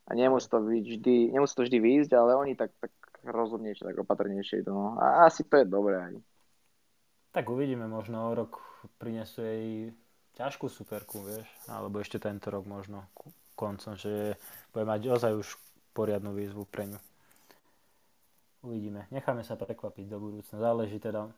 [0.07, 2.95] a nemusí to vždy, nemusí to vždy výjsť, ale oni tak, tak
[3.27, 4.71] rozumnejšie, tak opatrnejšie idú.
[4.71, 4.95] No.
[4.95, 6.15] A asi to je dobré aj.
[7.35, 8.63] Tak uvidíme, možno o rok
[8.97, 9.91] prinesú jej
[10.39, 13.03] ťažkú superku, vieš, alebo ešte tento rok možno
[13.57, 14.37] koncom, že
[14.71, 15.47] bude mať ozaj už
[15.97, 16.99] poriadnu výzvu pre ňu.
[18.65, 19.05] Uvidíme.
[19.13, 20.57] Necháme sa prekvapiť do budúcna.
[20.57, 21.29] Záleží teda,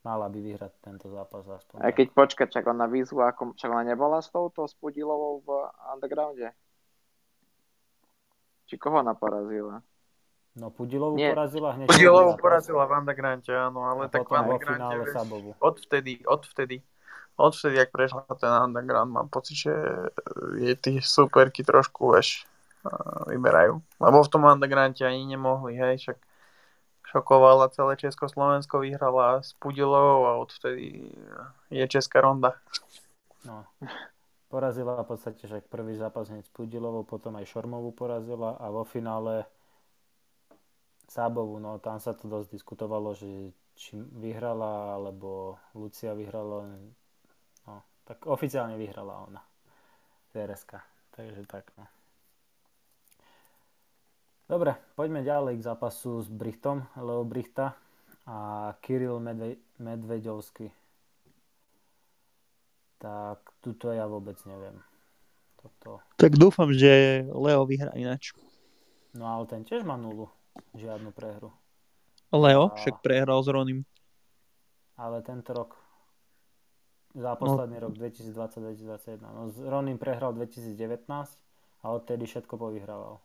[0.00, 1.84] mala by vyhrať tento zápas aspoň.
[1.84, 5.48] A keď počkať, čak ona výzvu, ako, čak ona nebola s touto Spudilovou v
[5.92, 6.54] undergrounde?
[8.66, 9.84] Či koho ona porazila?
[10.56, 11.36] No Pudilovú Nie.
[11.36, 11.86] porazila hneď.
[11.92, 15.14] Pudilovú porazila v undergrounde, áno, ale a tak v undergrounde, vieš,
[15.60, 16.76] odvtedy, odvtedy,
[17.36, 19.74] odvtedy, ak prešla ten underground, mám pocit, že
[20.56, 22.48] je tí superky trošku, vieš,
[23.28, 23.84] vyberajú.
[24.00, 26.18] Lebo v tom undergrounde ani nemohli, hej, však
[27.12, 31.12] šokovala celé Československo, vyhrala s Pudilou a odvtedy
[31.70, 32.54] je Česká ronda.
[33.46, 33.64] No.
[34.48, 39.44] porazila v podstate však prvý zápas hneď Pudilovou, potom aj Šormovú porazila a vo finále
[41.06, 46.66] Sábovú, no tam sa to dosť diskutovalo, že či vyhrala, alebo Lucia vyhrala,
[47.68, 49.42] no, tak oficiálne vyhrala ona,
[50.34, 50.82] DRSK,
[51.14, 51.86] takže tak, no.
[54.46, 57.74] Dobre, poďme ďalej k zápasu s Brichtom, Leo Brichta
[58.22, 60.70] a Kiril Medve- Medvedovský.
[62.96, 64.78] Tak tuto ja vôbec neviem.
[65.58, 65.98] Toto.
[66.14, 68.30] Tak dúfam, že Leo vyhrá ináč.
[69.12, 70.30] No ale ten tiež má nulu.
[70.78, 71.50] Žiadnu prehru.
[72.30, 73.82] Leo A- však prehral s Ronim.
[74.96, 75.76] Ale tento rok
[77.12, 79.26] za posledný rok 2020-2021.
[79.26, 81.04] No s Ronin prehral 2019
[81.82, 83.20] a odtedy všetko povyhrával.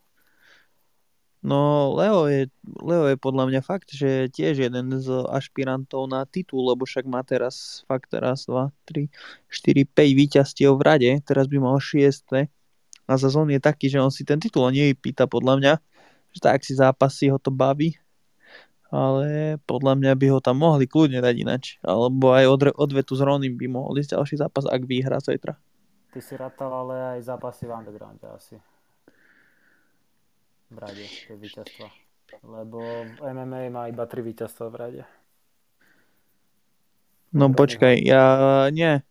[1.42, 2.54] No Leo je,
[2.86, 7.26] Leo je podľa mňa fakt, že tiež jeden z ašpirantov na titul, lebo však má
[7.26, 9.10] teraz fakt raz, 2, 3,
[9.50, 12.46] 4, 5 víťazstiev v rade, teraz by mal 6.
[13.10, 15.74] A za on je taký, že on si ten titul nevypýta podľa mňa,
[16.30, 17.98] že tak si zápasy ho to baví.
[18.92, 21.66] Ale podľa mňa by ho tam mohli kľudne dať inač.
[21.82, 25.58] Alebo aj od, odvetu s Ronim by mohol ísť ďalší zápas, ak vyhrá zajtra.
[26.12, 28.60] Ty si ratal ale aj zápasy v undergrounde asi.
[30.72, 31.88] V rade, tie víťazstva.
[32.48, 35.02] Lebo v MMA má iba 3 víťazstva v rade.
[37.36, 38.24] No Dobre, počkaj, ja
[38.72, 39.04] nie.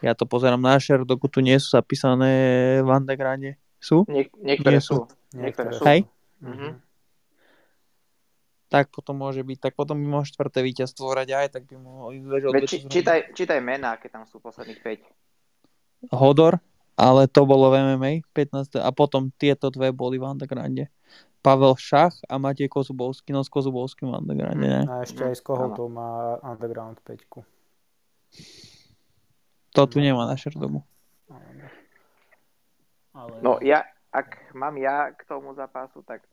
[0.00, 2.32] Ja to pozerám na share, dokud tu nie sú zapísané
[2.80, 3.60] v undergrounde.
[3.76, 4.08] Sú?
[4.08, 5.04] Niek- niektoré Nie sú.
[5.04, 5.36] sú.
[5.36, 5.84] Niektoré sú.
[5.84, 6.08] Hej?
[6.40, 6.80] Mhm.
[8.70, 11.74] Tak potom môže byť, tak potom by mohol štvrté víťazstvo v rade aj, tak by
[11.76, 16.14] mohol ísť či, čítaj, čítaj mená, keď tam sú posledných 5.
[16.14, 16.62] Hodor,
[17.00, 18.76] ale to bolo v MMA 15.
[18.76, 20.92] a potom tieto dve boli v undergrounde.
[21.40, 24.84] Pavel Šach a Matej Kozubovský, no s Kozubovským v undergrounde, ne?
[24.84, 27.40] A ešte aj s Koholtou má underground 5.
[29.72, 30.84] To tu nemá na šerdomu.
[33.40, 36.28] No ja, ak mám ja k tomu zápasu, tak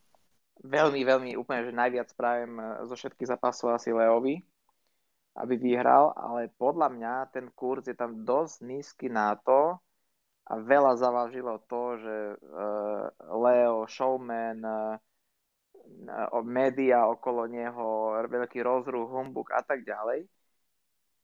[0.68, 4.44] veľmi, veľmi úplne, že najviac prajem eh, zo všetkých zápasov asi Leovi,
[5.40, 9.80] aby vyhral, ale podľa mňa ten kurz je tam dosť nízky na to
[10.48, 14.96] a veľa zavažilo to, že uh, Leo, showman, uh,
[16.44, 20.28] média okolo neho, veľký rozruch, humbuk a tak ďalej.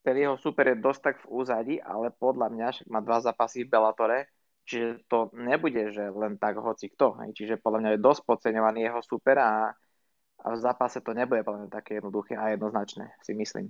[0.04, 3.64] Ten jeho super je dosť tak v úzadi, ale podľa mňa však má dva zápasy
[3.64, 4.28] v Bellatore,
[4.64, 7.20] Čiže to nebude, že len tak hoci kto.
[7.20, 7.36] Hej.
[7.36, 9.76] Čiže podľa mňa je dosť podceňovaný jeho super a,
[10.40, 13.68] a v zápase to nebude podľa mňa také jednoduché a jednoznačné, si myslím.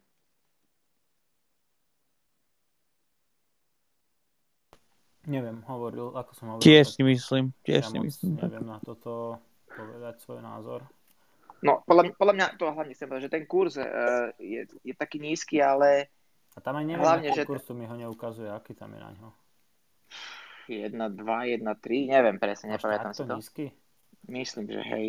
[5.23, 6.65] Neviem, hovoril, ako som hovoril.
[6.65, 8.35] Tiež si myslím, tiež ja si myslím.
[8.35, 8.51] tak.
[8.51, 10.83] neviem na toto povedať svoj názor.
[11.63, 13.87] No, podľa, mňa- podľa mňa to hlavne chcem povedať, že ten kurz uh,
[14.35, 16.11] je, je taký nízky, ale
[16.53, 19.29] A tam aj neviem, Hlavne, že- kurzu mi ho neukazuje, aký tam je na ňo.
[20.67, 23.35] 1, 2, 1, 3, neviem presne, nepamätám si to.
[23.35, 23.65] nízky?
[24.27, 25.05] Myslím, že hej.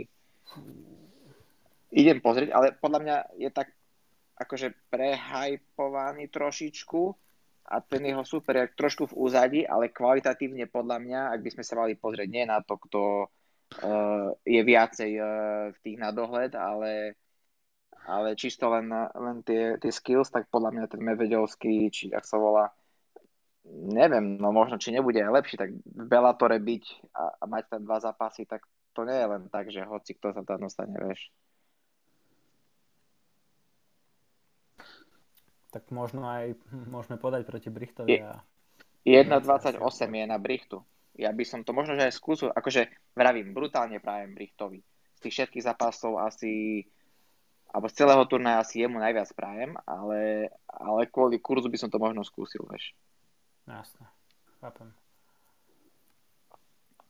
[1.90, 3.70] Idem pozrieť, ale podľa mňa je tak
[4.35, 7.03] akože prehajpovaný trošičku
[7.64, 11.64] a ten jeho super je trošku v úzadi, ale kvalitatívne podľa mňa, ak by sme
[11.64, 17.16] sa mali pozrieť nie na to, kto uh, je viacej uh, tých na dohľad, ale,
[18.05, 22.37] ale čisto len, len tie, tie skills, tak podľa mňa ten Medvedovský, či ak sa
[22.37, 22.68] volá,
[23.64, 26.85] neviem, no možno či nebude aj lepší, tak v Bellatore byť
[27.16, 30.37] a, a mať tam dva zápasy, tak to nie je len tak, že hoci kto
[30.37, 31.33] sa tam dostane, vieš.
[35.74, 36.54] Tak možno aj
[36.87, 38.38] môžeme podať proti Brichtovi a
[39.02, 40.87] 1.28 je na Brichtu.
[41.18, 44.87] Ja by som to možno, že aj skúsil, akože vravím, brutálne prajem Brichtovi.
[45.18, 46.82] Z tých všetkých zápasov asi,
[47.70, 51.98] alebo z celého turnaja asi jemu najviac prajem, ale, ale kvôli kurzu by som to
[51.98, 52.94] možno skúsil, vieš.
[53.66, 54.06] Jasné,
[54.62, 54.94] chápem.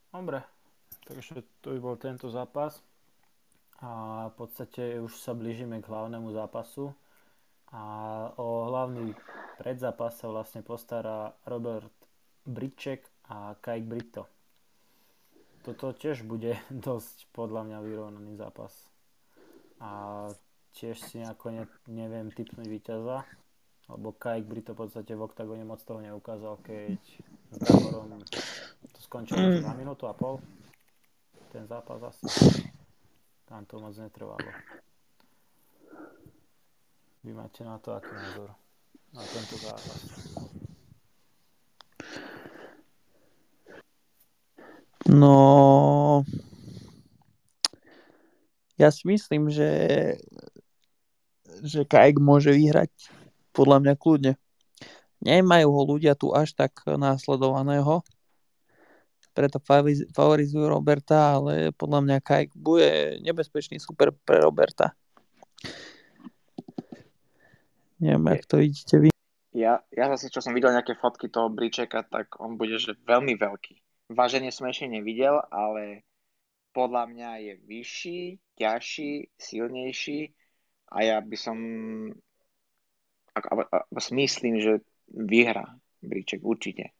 [0.08, 0.40] Dobre,
[1.04, 2.80] takže to by bol tento zápas.
[3.84, 6.94] A v podstate už sa blížime k hlavnému zápasu.
[7.74, 7.82] A
[8.38, 9.18] o hlavný
[9.58, 11.90] predzápas sa vlastne postará Robert
[12.46, 14.30] Briček a Kajk Brito.
[15.66, 16.54] Toto tiež bude
[16.86, 18.70] dosť podľa mňa vyrovnaný zápas.
[19.82, 20.30] A
[20.78, 23.26] tiež si nejako ne, neviem typnúť víťaza,
[23.90, 26.98] lebo Kajk Brito v podstate v oktagone moc toho neukázal, keď
[27.50, 28.22] s Damorom
[28.94, 30.38] to skončilo na minútu a pol.
[31.50, 32.26] Ten zápas asi.
[33.46, 34.46] Tam to moc netrvalo.
[37.24, 38.52] Vy máte na to aký názor?
[39.16, 40.00] Na tento zápas.
[45.08, 46.20] No,
[48.76, 49.72] ja si myslím, že,
[51.64, 52.92] že Kajk môže vyhrať
[53.56, 54.32] podľa mňa kľudne.
[55.24, 58.04] nemajú ho ľudia tu až tak následovaného,
[59.34, 59.58] preto
[60.12, 64.92] favorizujú Roberta, ale podľa mňa Kajk bude nebezpečný super pre Roberta.
[68.00, 69.08] Neviem, jak to vidíte vy.
[69.54, 73.38] Ja, ja zase, čo som videl nejaké fotky toho Bričeka, tak on bude že veľmi
[73.38, 73.78] veľký.
[74.10, 76.02] Váženie som ešte nevidel, ale
[76.74, 78.20] podľa mňa je vyšší,
[78.58, 80.34] ťažší, silnejší
[80.90, 81.58] a ja by som
[83.34, 83.78] a, a, a,
[84.10, 86.90] myslím, že vyhra Briček určite.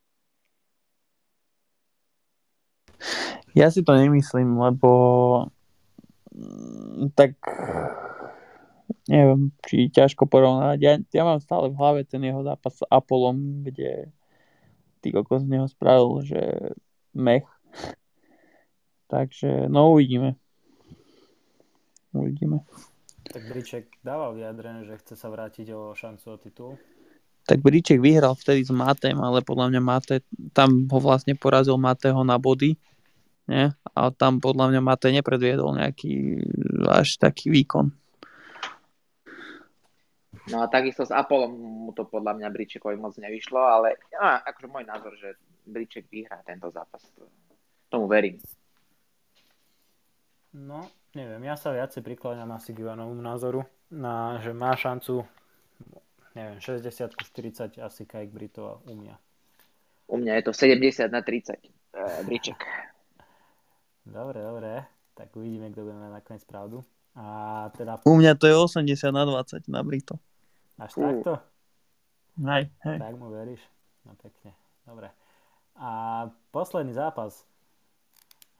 [3.55, 4.91] Ja si to nemyslím, lebo
[7.15, 7.39] tak
[9.09, 10.79] neviem, či ťažko porovnať.
[10.81, 14.13] Ja, ja mám stále v hlave ten jeho zápas s Apolom, kde
[15.05, 16.41] ty kokos z neho spravil, že
[17.13, 17.45] mech.
[19.13, 20.41] Takže, no uvidíme.
[22.17, 22.65] Uvidíme.
[23.25, 26.73] Tak Briček dával vyjadrené, že chce sa vrátiť o šancu o titul.
[27.45, 30.17] Tak Briček vyhral vtedy s Matem, ale podľa mňa Mate,
[30.57, 32.77] tam ho vlastne porazil Mateho na body
[33.49, 33.69] nie?
[33.95, 36.41] A tam podľa mňa Mate nepredviedol nejaký
[36.89, 37.93] až taký výkon.
[40.53, 44.69] No a takisto s Apolom mu to podľa mňa Bričekovi moc nevyšlo, ale ja, akože
[44.69, 47.01] môj názor, že Briček vyhrá tento zápas.
[47.89, 48.37] Tomu verím.
[50.53, 55.25] No, neviem, ja sa viacej prikláňam asi k Ivanovu názoru, na, že má šancu,
[56.37, 59.17] neviem, 60-40 asi Kajk Britova u mňa.
[60.13, 62.61] U mňa je to 70 na 30, uh, Briček.
[64.05, 64.85] Dobre, dobre.
[65.17, 66.85] Tak uvidíme, kto bude mať nakoniec pravdu.
[67.17, 67.25] A
[67.79, 68.03] teda...
[68.05, 70.21] U mňa to je 80 na 20 na Brito.
[70.79, 71.03] Až uh.
[71.03, 71.33] takto?
[72.43, 72.99] Hej, hej.
[72.99, 73.63] Tak mu veríš?
[74.03, 74.59] No pekne.
[74.83, 75.15] Dobre.
[75.79, 75.91] A
[76.51, 77.47] posledný zápas.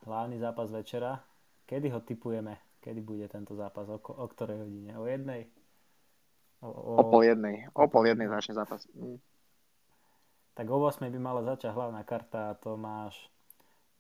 [0.07, 1.23] Hlavný zápas večera.
[1.67, 2.61] Kedy ho typujeme?
[2.79, 3.89] Kedy bude tento zápas?
[3.89, 4.95] O, o ktorej hodine?
[4.95, 5.49] O jednej?
[6.63, 6.91] O, o...
[7.01, 7.67] o pol jednej.
[7.75, 8.87] O pol jednej začne zápas.
[8.95, 9.19] Mm.
[10.55, 13.19] Tak o 8 by mala začať hlavná karta a to máš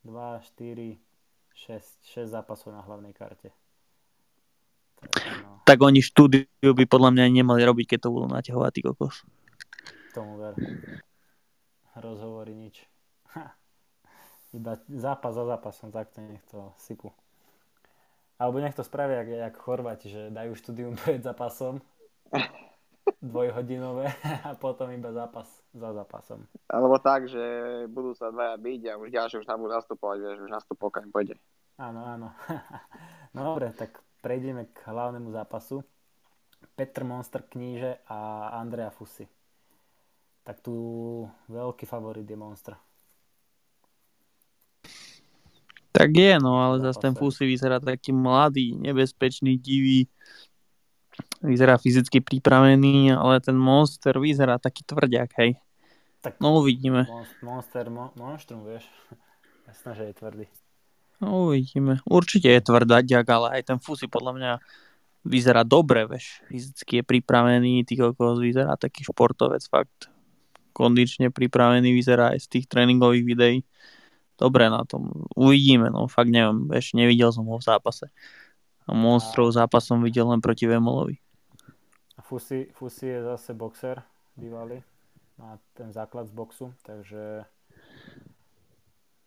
[0.06, 1.02] 2, 4,
[1.50, 3.50] 6, 6 zápasov na hlavnej karte.
[5.64, 9.24] Tak, oni štúdiu by podľa mňa nemali robiť, keď to budú naťahovať, ty kokos.
[10.12, 10.54] Tomu ver.
[11.96, 12.84] Rozhovory nič.
[13.32, 13.56] Ha.
[14.54, 17.10] Iba zápas za zápasom, takto nech to sypu.
[18.38, 21.80] Alebo nech to spravia, jak, jak Chorváti, že dajú štúdium pred zápasom
[23.24, 24.12] dvojhodinové
[24.44, 26.44] a potom iba zápas za zápasom.
[26.68, 27.40] Alebo tak, že
[27.88, 31.08] budú sa dvaja byť a už ďalšie už tam budú nastupovať, vieš, už nastupovať kam
[31.08, 31.36] pôjde.
[31.80, 32.28] Áno, áno.
[33.34, 35.84] no dobre, tak prejdeme k hlavnému zápasu.
[36.72, 39.28] Petr Monster Kníže a Andrea Fusi.
[40.48, 40.74] Tak tu
[41.52, 42.72] veľký favorit je Monster.
[45.92, 50.08] Tak je, no ale zase ten Fusi vyzerá taký mladý, nebezpečný, divý
[51.44, 55.54] vyzerá fyzicky pripravený, ale ten Monster vyzerá taký tvrdiak, hej.
[56.24, 57.06] Tak no uvidíme.
[57.44, 58.88] Monster, mo- monstrum, vieš.
[59.68, 60.46] Jasné, že je tvrdý.
[61.22, 62.02] Uvidíme.
[62.08, 64.52] Určite je tvrdaďak, ale aj ten Fusy podľa mňa
[65.24, 66.42] vyzerá dobre, vieš.
[66.50, 70.12] Fyzicky je pripravený, ty kokos vyzerá taký športovec, fakt.
[70.74, 73.58] Kondične pripravený vyzerá aj z tých tréningových videí.
[74.34, 75.26] Dobre na tom.
[75.38, 78.10] Uvidíme, no fakt neviem, vieš, nevidel som ho v zápase.
[78.84, 81.22] A monstrov zápas som videl len proti Vemolovi.
[82.18, 84.02] A Fusi, Fusi je zase boxer,
[84.34, 84.82] bývalý.
[85.38, 87.46] Má ten základ z boxu, takže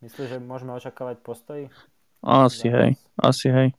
[0.02, 1.60] myslíš, že môžeme očakávať postoj?
[2.22, 3.70] Asi hej, asi hej.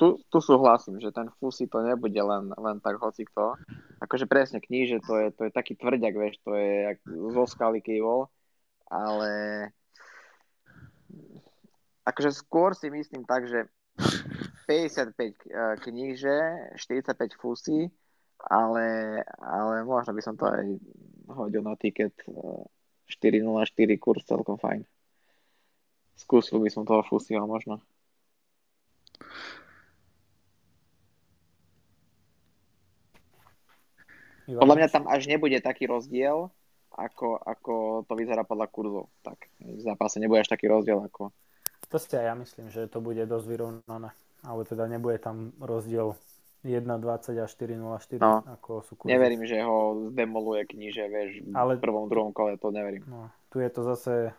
[0.00, 3.60] Tu, tu súhlasím, že ten Fusi to nebude len, len tak hoci kto.
[4.00, 7.84] Akože presne kníže, to je, to je taký tvrďak, vieš, to je jak zo skaly
[7.84, 8.30] kývol,
[8.88, 9.30] ale
[12.06, 13.68] akože skôr si myslím tak, že
[14.70, 16.36] 55 eh, kníže,
[16.78, 17.90] 45 fusy,
[18.38, 20.66] ale, ale možno by som to aj
[21.26, 22.14] hodil na tiket
[23.08, 24.82] 404 eh, kurz celkom fajn.
[26.16, 27.80] Skúsil by som toho Fusiho možno.
[34.46, 36.54] Podľa mňa tam až nebude taký rozdiel,
[36.94, 37.74] ako, ako
[38.06, 39.10] to vyzerá podľa kurzov.
[39.26, 41.34] Tak v zápase nebude až taký rozdiel, ako
[41.86, 44.10] to si aj ja myslím, že to bude dosť vyrovnané.
[44.42, 46.18] Ale teda nebude tam rozdiel
[46.66, 49.14] 1.20 a 4.04 no, ako sú kurzy.
[49.14, 51.78] Neverím, že ho zdemoluje kniže, vieš, Ale...
[51.78, 53.06] v prvom, druhom kole, to neverím.
[53.06, 54.34] No, tu je to zase,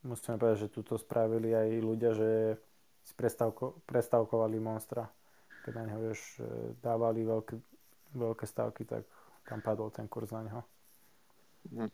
[0.00, 2.30] musíme povedať, že tu to spravili aj ľudia, že
[3.04, 5.04] si prestavko, prestavkovali monstra.
[5.68, 6.40] Keď na neho, vieš,
[6.80, 7.54] dávali veľké,
[8.16, 9.04] veľké stavky, tak
[9.44, 10.62] tam padol ten kurz na neho.
[11.70, 11.92] Hm.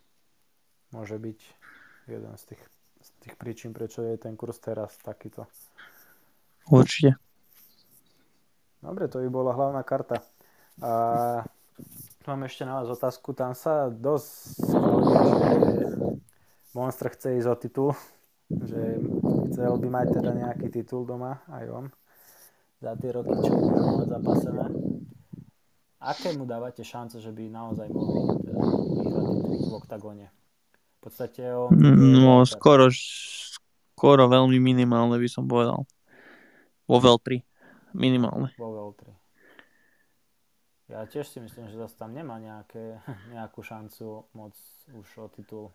[0.95, 1.39] Môže byť
[2.07, 2.63] jeden z tých
[3.03, 5.51] z tých príčin, prečo je ten kurz teraz takýto.
[6.71, 7.19] Určite.
[8.83, 10.27] Dobre, to by bola hlavná karta.
[10.83, 10.91] A
[12.27, 13.31] mám ešte na vás otázku.
[13.31, 14.59] Tam sa dosť
[16.73, 17.91] Monster chce ísť o titul,
[18.49, 18.97] že
[19.53, 21.85] chcel by mať teda nejaký titul doma, aj on,
[22.81, 24.67] za tie roky, čo by mal zapasené.
[26.03, 29.29] Aké mu dávate šance, že by naozaj mohol teda vyhrať
[29.69, 30.27] v oktagóne?
[30.99, 31.77] V podstate on...
[31.77, 35.85] No, skoro, skoro veľmi minimálne by som povedal.
[36.89, 37.52] Vo veľ 3.
[37.93, 38.53] Minimálne.
[38.57, 39.23] Vo 3.
[40.93, 43.01] Ja tiež si myslím, že zase tam nemá nejaké,
[43.35, 44.53] nejakú šancu moc
[44.93, 45.67] už o titul.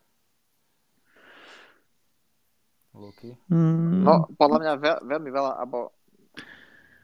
[2.97, 3.37] Luky?
[3.49, 5.93] Mm, No, podľa mňa veľ, veľmi veľa, alebo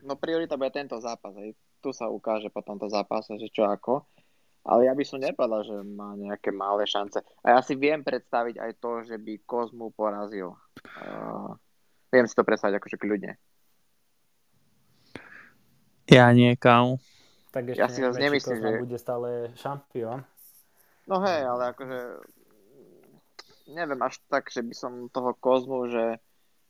[0.02, 1.54] no priorita bude tento zápas, hej.
[1.84, 4.08] Tu sa ukáže po tomto zápase, že čo ako.
[4.64, 7.20] Ale ja by som nepovedal, že má nejaké malé šance.
[7.44, 10.56] A ja si viem predstaviť aj to, že by Kozmu porazil.
[11.04, 11.52] Uh,
[12.08, 13.36] viem si to predstaviť akože kľudne.
[16.10, 17.00] Ja nie, kámo.
[17.54, 20.26] Tak ešte Ja si či nemyslím, že- bude stále šampión.
[21.06, 22.00] No hej, ale akože
[23.70, 26.18] neviem až tak, že by som toho Kozmu, že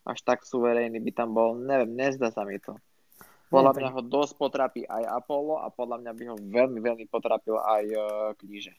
[0.03, 1.55] až tak suverejný by tam bol.
[1.55, 2.75] Neviem, nezdá sa mi to.
[3.53, 7.61] Podľa mňa ho dosť potrapí aj Apollo a podľa mňa by ho veľmi, veľmi potrapil
[7.61, 8.03] aj uh,
[8.41, 8.73] kníže.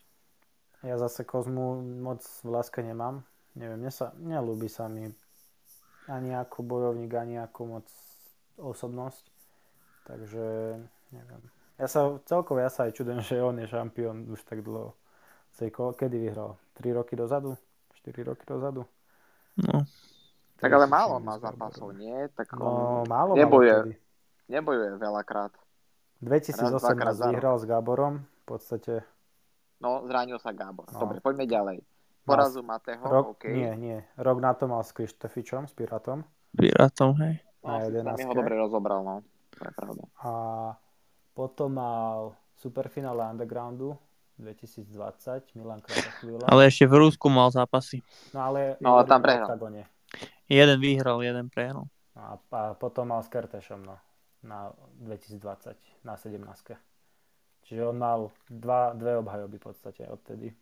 [0.83, 3.23] Ja zase Kozmu moc v láske nemám.
[3.55, 5.07] Neviem, mne sa, nelúbi sa mi
[6.11, 7.87] ani ako bojovník, ani ako moc
[8.59, 9.31] osobnosť.
[10.05, 10.45] Takže
[11.11, 11.43] neviem.
[11.75, 14.95] Ja sa celkovo ja sa aj čudujem, že on je šampión už tak dlho.
[15.95, 16.59] Kedy vyhral?
[16.75, 17.55] 3 roky dozadu?
[18.03, 18.83] 4 roky dozadu?
[19.55, 19.87] No.
[20.59, 22.27] Tak ale málo má zápasov, nie?
[22.35, 23.95] Tak No, málo nebojuje.
[24.51, 25.55] nebojuje veľakrát.
[26.25, 27.33] Raz, 2018 dvakrát za rok.
[27.37, 28.13] vyhral s Gáborom.
[28.19, 29.05] V podstate
[29.79, 30.89] No, zranil sa Gábor.
[30.89, 30.97] No.
[30.97, 31.79] Dobre, poďme ďalej.
[32.25, 33.45] Porazu Mateho, rok, OK.
[33.53, 33.99] nie, nie.
[34.17, 36.25] Rok na to mal s Krištofičom, s Piratom.
[36.57, 37.45] Pirátom, hej.
[37.61, 38.25] No, na si tam 11.
[38.25, 39.21] ho dobre rozobral, no.
[39.55, 40.03] To je pravda.
[40.23, 40.33] A
[41.35, 43.99] potom mal superfinále Undergroundu
[44.39, 46.51] 2020, Milan Kratochvíľa.
[46.51, 48.03] Ale ešte v Rusku mal zápasy.
[48.35, 49.47] No ale, No, ale tam prehral.
[49.47, 49.87] Oktagone.
[50.51, 51.87] Jeden vyhral, jeden prehral.
[52.15, 53.99] No a, a potom mal s Kertešom, no,
[54.43, 54.71] na
[55.03, 55.75] 2020,
[56.07, 56.43] na 17.
[57.65, 60.53] Čiže on mal dva, dve obhajoby v podstate odtedy.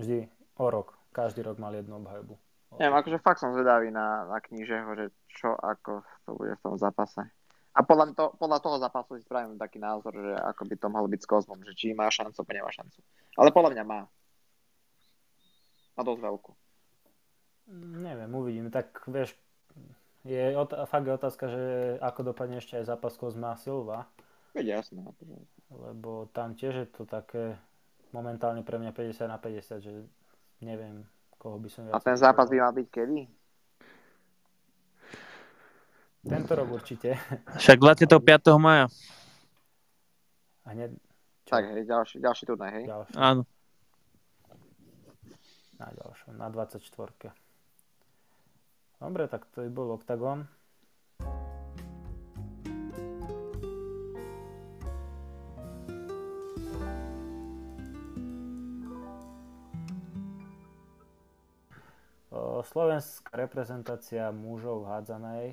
[0.00, 0.26] Vždy
[0.58, 0.98] o rok.
[1.14, 2.34] Každý rok mal jednu obhajobu.
[2.74, 6.74] Neviem, akože fakt som zvedavý na, na knížeho, že čo ako to bude v tom
[6.74, 7.22] zápase.
[7.74, 11.08] A podľa, to, podľa toho zápasu si spravím taký názor, že ako by to mohlo
[11.10, 12.98] byť s Kozmom, že či má šancu, alebo nemá šancu.
[13.34, 14.00] Ale podľa mňa má.
[15.94, 16.50] Má dosť veľkú.
[17.98, 18.70] Neviem, uvidíme.
[18.70, 19.34] Tak vieš,
[20.22, 21.62] je, ot- fakt je otázka, že
[21.98, 24.06] ako dopadne ešte aj zápas Kozma a Silva,
[24.54, 25.02] Veď jasné.
[25.02, 25.34] akože.
[25.74, 27.58] lebo tam tiež je to také
[28.14, 29.92] momentálne pre mňa 50 na 50, že
[30.62, 31.02] neviem,
[31.42, 33.26] koho by som A ten zápas by mal byť kedy?
[36.24, 37.20] Tento rok určite.
[37.60, 38.16] Však 25.
[38.56, 38.88] maja.
[40.64, 40.96] A hneď
[41.44, 41.52] Čo?
[41.52, 42.84] Tak, hej, ďalší, ďalší turnaj, hej.
[42.88, 43.42] ďalšie, Áno.
[45.76, 46.80] na ďalšom, na 24.
[48.96, 50.48] Dobre, tak to by bol Octagon.
[62.34, 65.44] O, Slovenská reprezentácia mužov v hádzanej,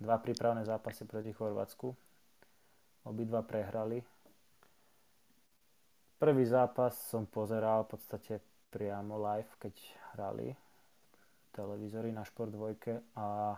[0.00, 1.94] dva prípravné zápasy proti Chorvátsku.
[3.04, 4.00] Obidva prehrali.
[6.18, 8.40] Prvý zápas som pozeral v podstate
[8.72, 9.74] priamo live, keď
[10.14, 10.56] hrali
[11.54, 13.54] televízory na Šport 2 a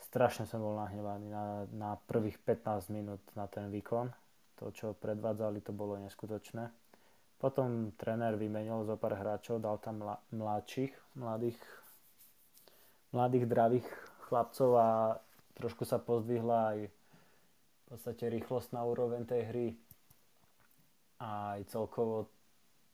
[0.00, 4.08] strašne som bol nahnevaný na, na prvých 15 minút na ten výkon.
[4.56, 6.72] To, čo predvádzali, to bolo neskutočné.
[7.36, 11.60] Potom tréner vymenil zo pár hráčov, dal tam mla, mladších, mladých,
[13.12, 13.88] mladých dravých
[14.24, 14.88] chlapcov a
[15.56, 19.68] trošku sa pozdvihla aj v podstate rýchlostná úroveň tej hry
[21.16, 22.28] a aj celkovo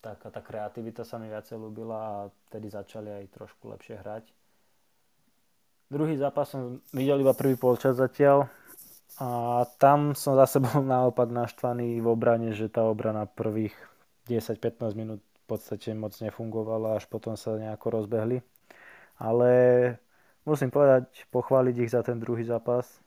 [0.03, 2.17] taká tá kreativita sa mi viacej ľúbila a
[2.51, 4.25] vtedy začali aj trošku lepšie hrať.
[5.93, 8.51] Druhý zápas som videl iba prvý polčas zatiaľ
[9.21, 13.75] a tam som zase bol naopak naštvaný v obrane, že tá obrana prvých
[14.27, 18.41] 10-15 minút v podstate moc nefungovala, až potom sa nejako rozbehli.
[19.21, 19.51] Ale
[20.45, 23.03] musím povedať, pochváliť ich za ten druhý zápas,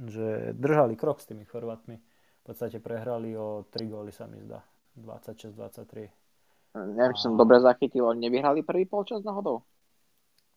[0.00, 1.96] že držali krok s tými Chorvatmi.
[2.00, 4.64] V podstate prehrali o 3 góly sa mi zdá.
[4.98, 6.10] 26-23.
[6.94, 9.62] Neviem, či som dobre zachytil, oni nevyhrali prvý polčas náhodou?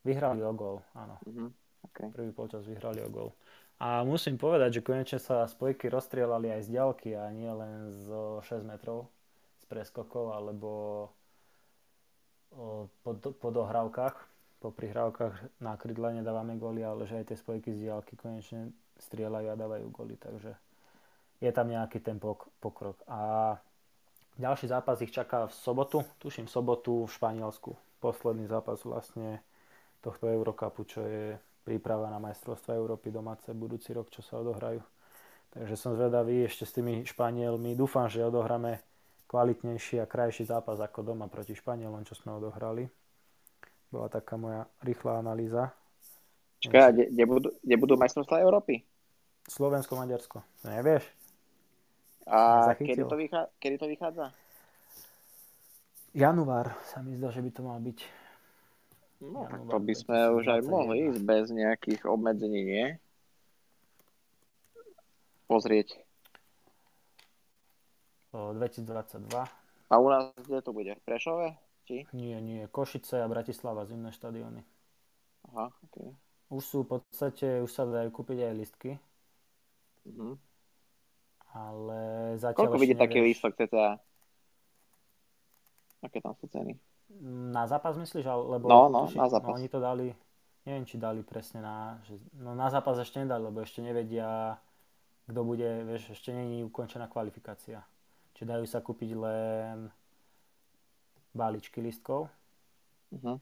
[0.06, 1.18] Vyhrali o gól, áno.
[1.26, 1.48] Mhm.
[1.92, 2.08] Okay.
[2.16, 3.36] Prvý polčas vyhrali o gól.
[3.84, 8.40] A musím povedať, že konečne sa spojky rozstrielali aj z ďalky a nie len zo
[8.46, 9.12] 6 metrov
[9.60, 10.72] z preskokov alebo
[13.04, 14.16] po, po dohrávkach,
[14.64, 19.52] po prihrávkach na krydle nedávame góly, ale že aj tie spojky z diálky konečne strieľajú
[19.52, 20.56] a dávajú góly, takže
[21.44, 22.96] je tam nejaký ten pok- pokrok.
[23.12, 23.60] A
[24.40, 27.76] ďalší zápas ich čaká v sobotu, tuším v sobotu v Španielsku.
[28.00, 29.44] Posledný zápas vlastne
[30.00, 31.36] tohto Eurocupu, čo je
[31.68, 34.80] príprava na majstrovstva Európy domáce budúci rok, čo sa odohrajú.
[35.52, 37.76] Takže som zvedavý ešte s tými Španielmi.
[37.76, 38.80] Dúfam, že odohráme
[39.28, 42.88] kvalitnejší a krajší zápas ako doma proti Španielom, čo sme odohrali.
[43.94, 45.70] Bola taká moja rýchla analýza.
[46.66, 48.82] Čakaj, kde, kde, budú, kde budú majstrovstvá Európy?
[49.46, 50.42] Slovensko, Maďarsko.
[50.66, 51.06] Nevieš?
[52.26, 54.26] A kedy to, vychádza, kedy to vychádza?
[56.18, 58.00] Január sa mi zdá, že by to mal byť.
[59.24, 62.88] No, tak to by sme už aj mohli ísť bez nejakých obmedzení, nie?
[65.46, 66.02] Pozrieť.
[68.34, 69.30] O 2022.
[69.92, 70.98] A u nás kde to bude?
[70.98, 71.54] V Prešove?
[71.84, 72.08] Či?
[72.16, 72.68] Nie, nie.
[72.72, 74.64] Košice a Bratislava, zimné štadióny.
[75.52, 76.16] Aha, okay.
[76.48, 78.92] Už sú v podstate, už sa dajú kúpiť aj listky.
[80.08, 80.40] Mhm.
[81.54, 82.00] Ale
[82.42, 84.02] zatiaľ Koľko vidí taký lístok cca?
[86.02, 86.74] Aké tam sú ceny?
[87.54, 88.26] Na zápas myslíš?
[88.26, 89.54] Lebo, no, no, tuši, na zápas.
[89.54, 90.10] No, oni to dali,
[90.66, 94.58] neviem, či dali presne na, že, no na zápas ešte nedali, lebo ešte nevedia,
[95.30, 97.86] kto bude, vieš, ešte není ukončená kvalifikácia.
[98.34, 99.94] Čiže dajú sa kúpiť len
[101.34, 102.30] balíčky listkov
[103.12, 103.38] uh-huh.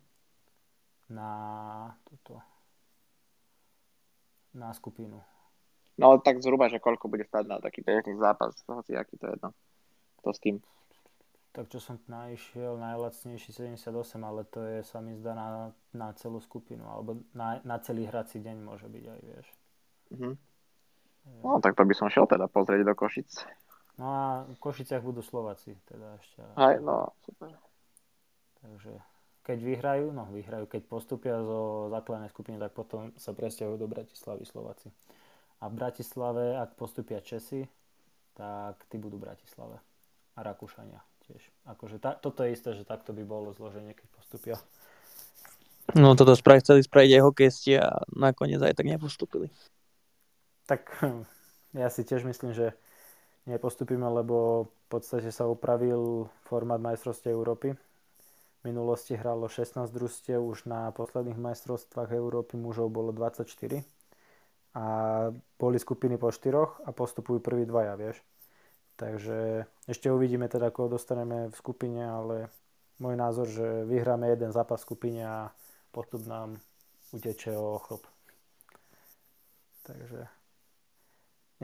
[1.11, 1.31] na
[2.07, 2.39] toto
[4.51, 5.23] na skupinu.
[5.95, 9.33] No tak zhruba, že koľko bude stať na taký bežný zápas, hoci aký to je
[9.37, 9.49] jedno.
[10.19, 10.57] Kto s tým?
[11.51, 13.91] Tak čo som našiel, najlacnejší 78,
[14.23, 18.39] ale to je, sa mi zdá, na, na celú skupinu, alebo na, na celý hrací
[18.39, 19.47] deň môže byť aj, vieš.
[20.15, 20.33] Uh-huh.
[21.43, 23.29] No, tak to by som šiel teda pozrieť do Košic.
[23.99, 26.39] No a v Košiciach budú Slováci, teda ešte.
[26.55, 27.51] Aj, no, super.
[28.61, 28.93] Takže
[29.41, 34.45] keď vyhrajú, no vyhrajú, keď postupia zo základnej skupiny, tak potom sa presťahujú do Bratislavy
[34.45, 34.93] Slováci.
[35.61, 37.65] A v Bratislave, ak postupia Česi,
[38.37, 39.77] tak tí budú v Bratislave.
[40.37, 41.41] A Rakúšania tiež.
[41.69, 44.55] Akože ta, toto je isté, že takto by bolo zloženie, keď postupia.
[45.97, 49.51] No toto spraviť, chceli spraviť aj hokejisti a nakoniec aj tak nepostupili.
[50.69, 50.87] Tak
[51.81, 52.77] ja si tiež myslím, že
[53.49, 57.75] nepostupíme, lebo v podstate sa upravil formát majstrovstiev Európy.
[58.61, 63.49] Minulosti hralo 16 družstiev, už na posledných majstrovstvách Európy mužov bolo 24
[64.77, 64.85] a
[65.57, 68.21] boli skupiny po štyroch a postupujú prví dvaja, vieš.
[69.01, 72.53] Takže ešte uvidíme teda, koho dostaneme v skupine, ale
[73.01, 75.49] môj názor, že vyhráme jeden zápas v skupine a
[75.89, 76.61] postup nám
[77.11, 78.05] uteče o chlop.
[79.89, 80.29] Takže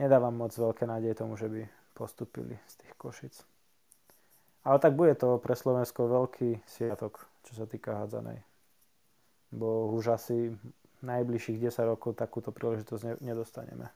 [0.02, 1.62] nedávam moc veľké nádej tomu, že by
[1.94, 3.47] postupili z tých košic.
[4.66, 8.42] Ale tak bude to pre Slovensko veľký sviatok, čo sa týka hádzanej.
[9.54, 10.52] Bo už asi
[11.02, 13.88] najbližších 10 rokov takúto príležitosť nedostaneme.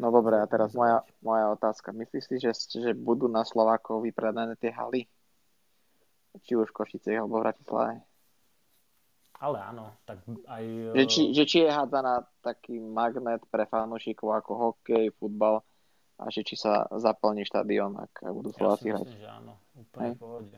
[0.00, 1.92] No dobre, a teraz moja, moja otázka.
[1.92, 5.04] Myslíš si, že, že budú na Slovákov vypredané tie haly?
[6.40, 7.94] Či už v Košice alebo v Bratislave?
[9.40, 10.64] Ale áno, tak aj...
[10.96, 15.64] Že či, že či je hádzaná taký magnet pre fanúšikov ako hokej, futbal
[16.20, 19.08] a že či sa zaplní štadión, ak budú Slováci hrať?
[19.08, 20.56] Ja myslím, že áno, úplne v pohode.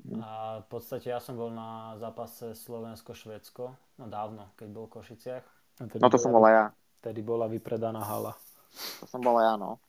[0.00, 0.20] Mhm.
[0.24, 0.30] A
[0.64, 3.64] v podstate ja som bol na zápase Slovensko-Švedsko,
[4.00, 5.44] no dávno, keď bol v Košiciach.
[6.00, 6.72] No to som bol ja.
[7.00, 8.36] Vtedy bola vypredaná hala.
[9.00, 9.80] To som bol ja, no.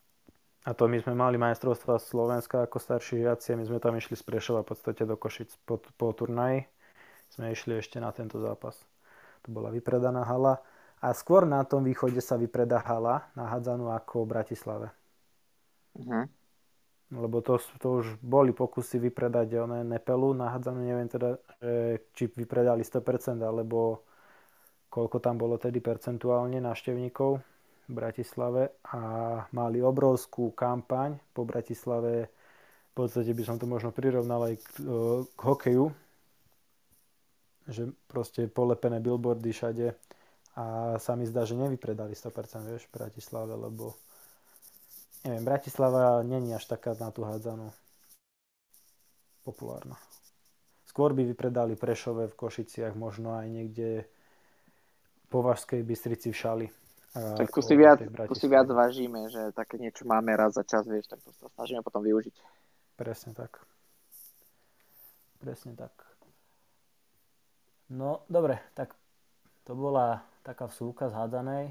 [0.61, 4.21] A to my sme mali majstrovstva Slovenska ako starší žiaci my sme tam išli z
[4.21, 6.69] Prešova v podstate do Košic po, po turnaji.
[7.33, 8.77] Sme išli ešte na tento zápas.
[9.41, 10.61] To bola vypredaná hala.
[11.01, 14.87] A skôr na tom východe sa vypredá hala nahádzanú ako v Bratislave.
[15.97, 16.29] Uh-huh.
[17.11, 21.41] Lebo to, to už boli pokusy vypredať oné Nepelu nahádzanú, neviem teda,
[22.15, 24.05] či vypredali 100% alebo
[24.87, 27.31] koľko tam bolo tedy percentuálne návštevníkov
[27.87, 29.01] v Bratislave a
[29.51, 32.31] mali obrovskú kampaň po Bratislave.
[32.91, 34.67] V podstate by som to možno prirovnal aj k,
[35.35, 35.91] k hokeju,
[37.71, 39.95] že proste polepené billboardy všade
[40.55, 43.95] a sa mi zdá, že nevypredali 100% vieš, v Bratislave, lebo
[45.23, 47.71] neviem, Bratislava není až taká na tú hádzanú
[49.47, 49.95] populárna.
[50.91, 54.11] Skôr by vypredali Prešove v Košiciach, možno aj niekde
[55.31, 56.67] po Vašskej Bystrici v Šali.
[57.11, 60.87] Tak tu si, viac, tu si viac vážime, že také niečo máme raz za čas,
[60.87, 62.35] vieš, tak to sa snažíme potom využiť.
[62.95, 63.59] Presne tak.
[65.39, 65.91] Presne tak.
[67.91, 68.95] No, dobre, tak
[69.67, 71.65] to bola taká vsúka z hádanej.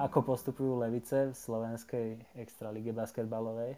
[0.00, 3.76] Ako postupujú Levice v slovenskej extralíge basketbalovej?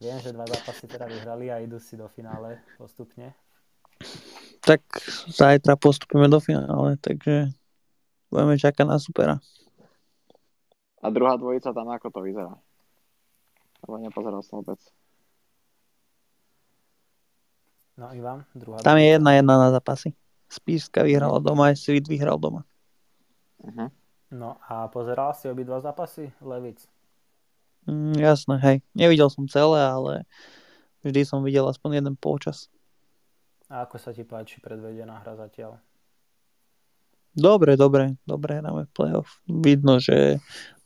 [0.00, 3.36] Viem, že dva zápasy teda vyhrali a idú si do finále postupne.
[4.64, 4.82] Tak
[5.30, 7.52] zajtra postupíme do finále, takže
[8.32, 9.36] budeme čakať na supera.
[11.04, 12.56] A druhá dvojica tam ako to vyzerá?
[13.82, 14.78] Lebo nepozeral som vôbec.
[17.98, 20.16] No Ivan, druhá Tam je jedna jedna na zápasy.
[20.48, 22.64] Spíšska vyhrala doma, aj Svit vyhral doma.
[23.60, 23.88] Uh-huh.
[24.32, 26.32] No a pozeral si obidva zápasy?
[26.40, 26.88] Levic.
[27.84, 28.76] Mm, jasné, hej.
[28.94, 30.12] Nevidel som celé, ale
[31.04, 32.70] vždy som videl aspoň jeden polčas.
[33.72, 35.80] A ako sa ti páči predvedená hra zatiaľ?
[37.32, 39.40] Dobre, dobre, dobre hráme playoff.
[39.48, 40.36] Vidno, že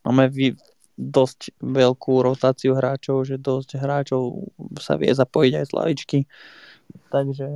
[0.07, 0.55] máme vy,
[0.97, 4.49] dosť veľkú rotáciu hráčov, že dosť hráčov
[4.81, 6.19] sa vie zapojiť aj z lavičky.
[7.13, 7.47] Takže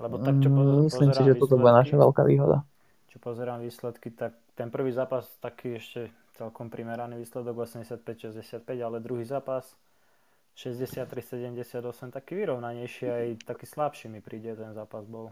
[0.00, 2.58] Lebo tak, čo po, mm, myslím si, že toto bude výsledky- naša veľká výhoda.
[3.10, 9.28] Čo pozerám výsledky, tak ten prvý zápas taký ešte celkom primeraný výsledok 85-65, ale druhý
[9.28, 9.76] zápas
[10.56, 15.30] 63-78, taký vyrovnanejší aj taký slabší mi príde ten zápas bol.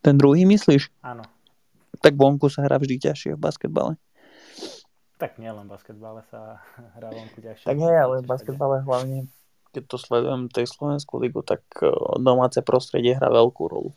[0.00, 0.88] Ten druhý myslíš?
[1.04, 1.24] Áno,
[2.00, 3.96] Tak vonku sa hrá vždy ťažšie v basketbale.
[5.18, 6.58] Tak nielen v basketbale sa
[6.98, 7.66] hrá vonku ťažšie.
[7.66, 9.30] Tak hej, ale v basketbale hlavne,
[9.70, 13.92] keď to sledujem tej Slovenskú ligu, tak eh, domáce prostredie hrá veľkú rolu.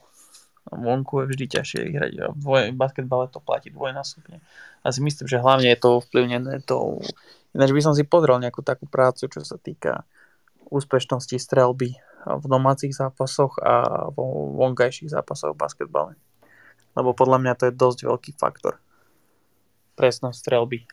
[0.67, 2.13] Vonku je vždy ťažšie hrať.
[2.19, 4.43] A v dvoj- v basketbale to platí dvojnásobne.
[4.83, 6.99] A si myslím, že hlavne je to ovplyvnené tou...
[7.55, 10.03] Ináč by som si pozrel nejakú takú prácu, čo sa týka
[10.67, 11.95] úspešnosti strelby
[12.27, 16.11] v domácich zápasoch a vo vonkajších zápasoch v basketbale.
[16.99, 18.83] Lebo podľa mňa to je dosť veľký faktor.
[19.97, 20.87] Presnosť strelby eh,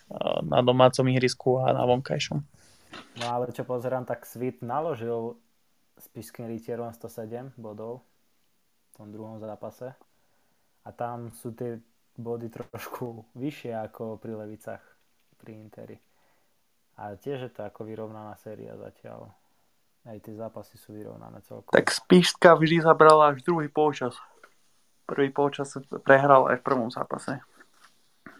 [0.48, 2.40] na domácom ihrisku a na vonkajšom.
[3.20, 5.36] No ale čo pozerám, tak Svit naložil
[5.98, 8.02] s Pišským rytierom 107 bodov
[8.94, 9.94] v tom druhom zápase.
[10.84, 11.80] A tam sú tie
[12.14, 14.82] body trošku vyššie ako pri Levicách,
[15.38, 15.96] pri Interi.
[16.94, 19.34] A tiež je to ako vyrovnaná séria zatiaľ.
[20.04, 21.72] Aj tie zápasy sú vyrovnané celkom.
[21.72, 24.14] Tak Spišská vždy zabrala až druhý polčas.
[25.08, 27.40] Prvý polčas sa prehral aj v prvom zápase.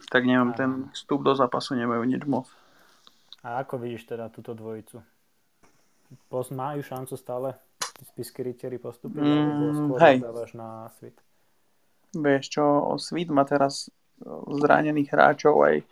[0.08, 0.58] Tak neviem, Áno.
[0.58, 2.48] ten vstup do zápasu nemajú nič moc.
[3.44, 5.04] A ako vidíš teda túto dvojicu?
[6.30, 7.56] Pos- majú šancu stále
[8.12, 9.20] spisky rytieri postúpiť?
[9.20, 10.16] Mm, alebo skôr hej.
[10.20, 11.16] dávaš na Svit?
[12.14, 12.64] Vieš čo,
[12.96, 13.90] Svit má teraz
[14.48, 15.82] zranených hráčov aj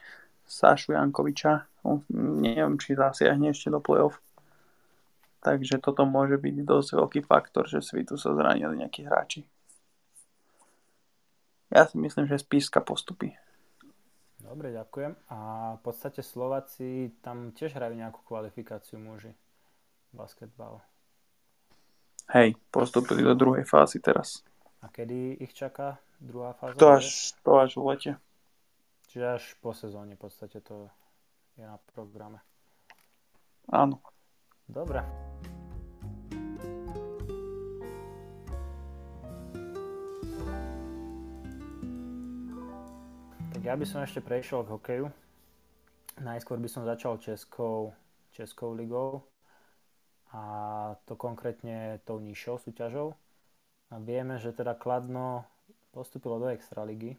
[0.47, 1.67] Sašu Jankoviča.
[1.83, 4.23] On, neviem, či zasiahne ešte do play-off.
[5.43, 9.43] Takže toto môže byť dosť veľký faktor, že Svitu sa zranili nejakí hráči.
[11.75, 13.35] Ja si myslím, že Spišská postupí.
[14.53, 15.17] Dobre, ďakujem.
[15.33, 15.39] A
[15.75, 19.33] v podstate Slováci tam tiež hrajú nejakú kvalifikáciu muži.
[20.13, 20.85] Basketbal.
[22.37, 24.45] Hej, postupili do druhej fázy teraz.
[24.85, 26.77] A kedy ich čaká druhá fáza?
[26.77, 28.13] To až, to až v lete.
[29.09, 30.93] Čiže až po sezóne v podstate to
[31.57, 32.45] je na programe.
[33.73, 34.05] Áno.
[34.69, 35.01] Dobre.
[43.63, 45.07] Tak ja by som ešte prešiel k hokeju.
[46.19, 47.95] Najskôr by som začal Českou,
[48.35, 49.23] Českou ligou
[50.35, 50.43] a
[51.07, 53.15] to konkrétne tou nižšou súťažou.
[53.95, 55.47] A vieme, že teda Kladno
[55.95, 57.15] postupilo do Extraligy.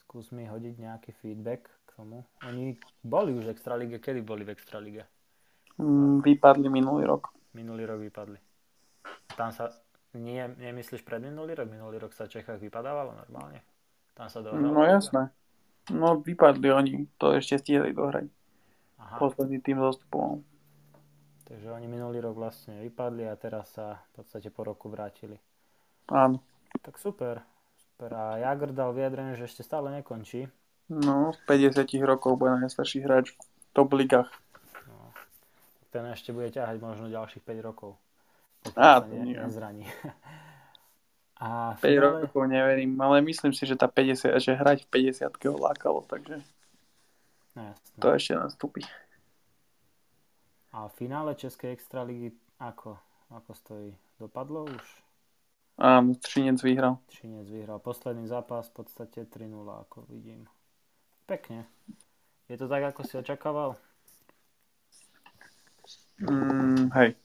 [0.00, 2.24] Skús mi hodiť nejaký feedback k tomu.
[2.48, 2.72] Oni
[3.04, 5.04] boli už v Extralige, kedy boli v Extralige?
[5.76, 7.36] Mm, Vypadli minulý rok.
[7.52, 8.40] Minulý rok vypadli.
[9.36, 9.68] Tam sa,
[10.16, 11.68] nie, nemyslíš pred minulý rok?
[11.68, 13.62] Minulý rok sa v Čechách vypadávalo normálne?
[14.14, 14.62] Tam sa dohralo?
[14.62, 15.30] No jasné.
[15.90, 18.30] No vypadli oni, to ešte stihli dohrať.
[18.96, 20.40] Aha, Posledný tým zostupoval.
[21.44, 25.36] takže oni minulý rok vlastne vypadli a teraz sa v podstate po roku vrátili.
[26.08, 26.40] Áno.
[26.80, 27.44] Tak super.
[27.76, 28.10] super.
[28.16, 30.48] A Jagr dal vyjadrenie, že ešte stále nekončí.
[30.88, 34.28] No, z 50 rokov bude najstarší hráč v top ligách.
[34.88, 35.12] No,
[35.88, 37.96] ten ešte bude ťahať možno ďalších 5 rokov.
[38.72, 39.36] Á, to nie.
[39.36, 39.84] nezraní.
[41.36, 45.28] A 5 finále, rokov neverím, ale myslím si, že tá 50, že hrať v 50
[45.28, 46.40] ho lákalo, takže
[47.58, 47.98] no, jasné.
[48.00, 48.80] to ešte nastúpi.
[50.72, 52.96] A v finále Českej extraligy ako,
[53.34, 53.90] ako stojí?
[54.16, 54.84] Dopadlo už?
[55.74, 57.02] Áno, Třinec vyhral.
[57.06, 59.50] Třinec vyhral posledný zápas v podstate 3-0,
[59.84, 60.46] ako vidím.
[61.26, 61.66] Pekne.
[62.46, 63.74] Je to tak, ako si očakával?
[66.22, 67.18] Mm, hej.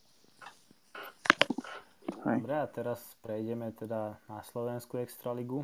[2.19, 5.63] Dobre, a teraz prejdeme teda na Slovenskú extraligu.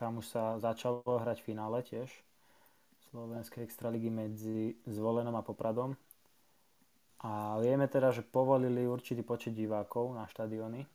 [0.00, 2.08] Tam už sa začalo hrať finále tiež.
[3.12, 5.98] Slovenskej extraligy medzi Zvolenom a Popradom.
[7.20, 10.88] A vieme teda, že povolili určitý počet divákov na štadióny.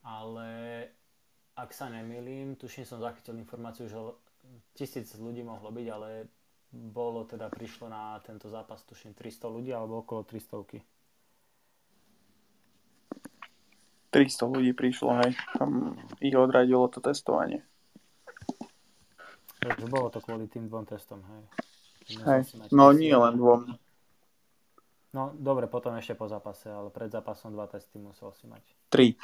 [0.00, 0.48] Ale
[1.52, 4.00] ak sa nemýlim, tuším som zachytil informáciu, že
[4.72, 6.24] tisíc ľudí mohlo byť, ale
[6.72, 10.80] bolo teda, prišlo na tento zápas tuším 300 ľudí alebo okolo 300.
[14.10, 15.32] 300 ľudí prišlo, hej.
[15.54, 17.62] Tam ich odradilo to testovanie.
[19.60, 21.42] Takže bolo to kvôli tým dvom testom, hej.
[22.26, 23.70] Hej, no nie len dvom.
[25.10, 28.62] No dobre, potom ešte po zápase, ale pred zápasom dva testy musel si mať.
[28.90, 29.14] Tri.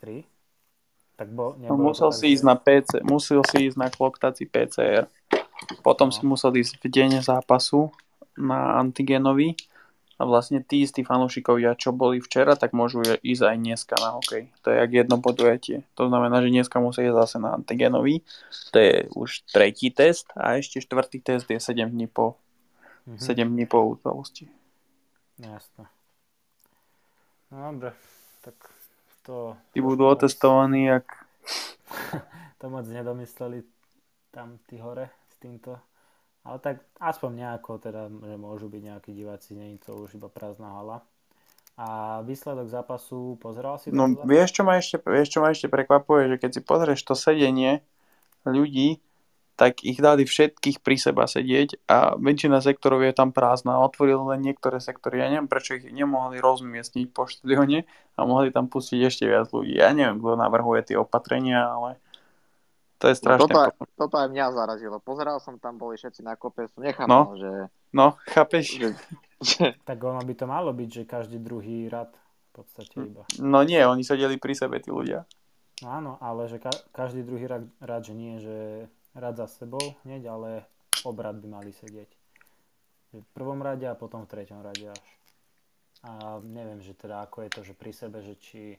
[0.00, 0.24] Tri?
[1.16, 5.08] Tak bo, no, musel si ísť na PC, musel si ísť na kloktaci PCR.
[5.80, 6.14] Potom no.
[6.16, 7.88] si musel ísť v deň zápasu
[8.36, 9.56] na antigenový
[10.16, 14.48] a vlastne tí istí fanúšikovia, čo boli včera, tak môžu ísť aj dneska na hokej.
[14.64, 15.84] To je jak jedno podujatie.
[15.92, 18.24] To znamená, že dneska musí ísť zase na antigenový.
[18.72, 22.40] To je už tretí test a ešte štvrtý test je 7 dní po,
[23.04, 23.20] mm-hmm.
[23.20, 24.48] 7 dní po udalosti.
[25.36, 25.84] Jasné.
[27.52, 27.92] No dobre,
[28.40, 28.56] tak
[29.20, 29.52] to...
[29.76, 31.04] Tí budú otestovaní, jak...
[32.58, 33.68] to moc nedomysleli
[34.32, 35.76] tam tí hore s týmto
[36.46, 40.30] ale tak aspoň nejako teda, že môžu byť nejakí diváci, nie je to už iba
[40.30, 40.98] prázdna hala.
[41.76, 46.32] A výsledok zápasu, pozeral si No vieš čo, ma ešte, vieš, čo ma ešte prekvapuje,
[46.32, 47.84] že keď si pozrieš to sedenie
[48.48, 49.04] ľudí,
[49.56, 53.80] tak ich dali všetkých pri seba sedieť a väčšina sektorov je tam prázdna.
[53.80, 55.24] Otvorili len niektoré sektory.
[55.24, 59.80] Ja neviem, prečo ich nemohli rozmiestniť po štadióne a mohli tam pustiť ešte viac ľudí.
[59.80, 61.96] Ja neviem, kto navrhuje tie opatrenia, ale
[62.96, 63.44] to je strašne.
[63.44, 64.96] No toto, toto aj mňa zarazilo.
[65.00, 67.50] Pozeral som tam, boli všetci na kope, som nechápal, no, že...
[67.92, 68.76] No, chápeš?
[68.76, 68.88] Že,
[69.44, 69.64] že...
[69.84, 73.22] Tak ono by to malo byť, že každý druhý rad v podstate iba.
[73.40, 75.28] No nie, oni sedeli pri sebe, tí ľudia.
[75.84, 79.82] No áno, ale že ka- každý druhý rad, rad, že nie, že rad za sebou
[80.08, 80.64] hneď, ale
[81.04, 82.08] obrad by mali sedieť.
[83.12, 85.06] Že v prvom rade a potom v treťom rade až.
[86.04, 88.76] A neviem, že teda ako je to, že pri sebe, že či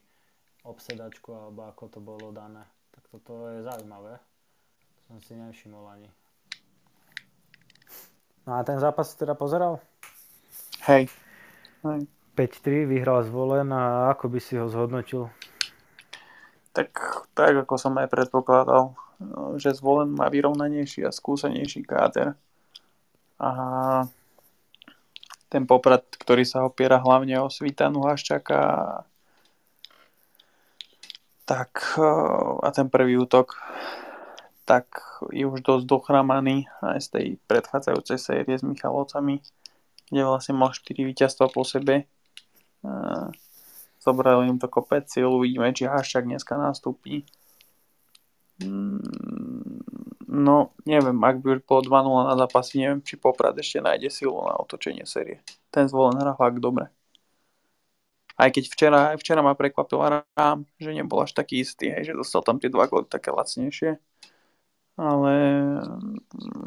[0.65, 2.65] obsedačku alebo ako to bolo dané.
[3.11, 4.19] Toto je zaujímavé.
[4.19, 6.09] To som si nevšimol ani.
[8.47, 9.79] No a ten zápas si teda pozeral?
[10.87, 11.11] Hej.
[11.83, 12.07] Hej.
[12.37, 15.27] 5-3 vyhral zvolen a ako by si ho zhodnotil?
[16.71, 16.93] Tak,
[17.33, 18.93] tak ako som aj predpokladal,
[19.57, 22.37] že zvolen má vyrovnanejší a skúsenejší káder.
[23.41, 23.49] A
[25.49, 28.59] ten poprad, ktorý sa opiera hlavne o Svitanu Haščaka
[31.47, 31.95] tak
[32.61, 33.55] a ten prvý útok
[34.67, 34.99] tak
[35.31, 39.39] je už dosť dochramaný aj z tej predchádzajúcej série s Michalovcami,
[40.11, 42.03] kde vlastne mal 4 víťazstva po sebe.
[44.03, 47.23] Zobrali im to kopec cieľ, uvidíme, či Haščák dneska nastúpi.
[48.59, 48.99] Mm,
[50.27, 54.35] no, neviem, ak by už bolo 2-0 na zápasy, neviem, či Poprad ešte nájde silu
[54.43, 55.39] na otočenie série.
[55.71, 56.91] Ten zvolen hra fakt dobre.
[58.37, 59.97] Aj keď včera, včera ma prekvapil
[60.37, 63.97] Rám, že nebol až taký istý, hej, že dostal tam tie dva góly také lacnejšie.
[64.97, 65.33] Ale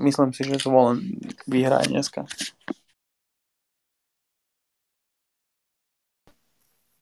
[0.02, 2.26] myslím si, že zvolen vyhrá dneska.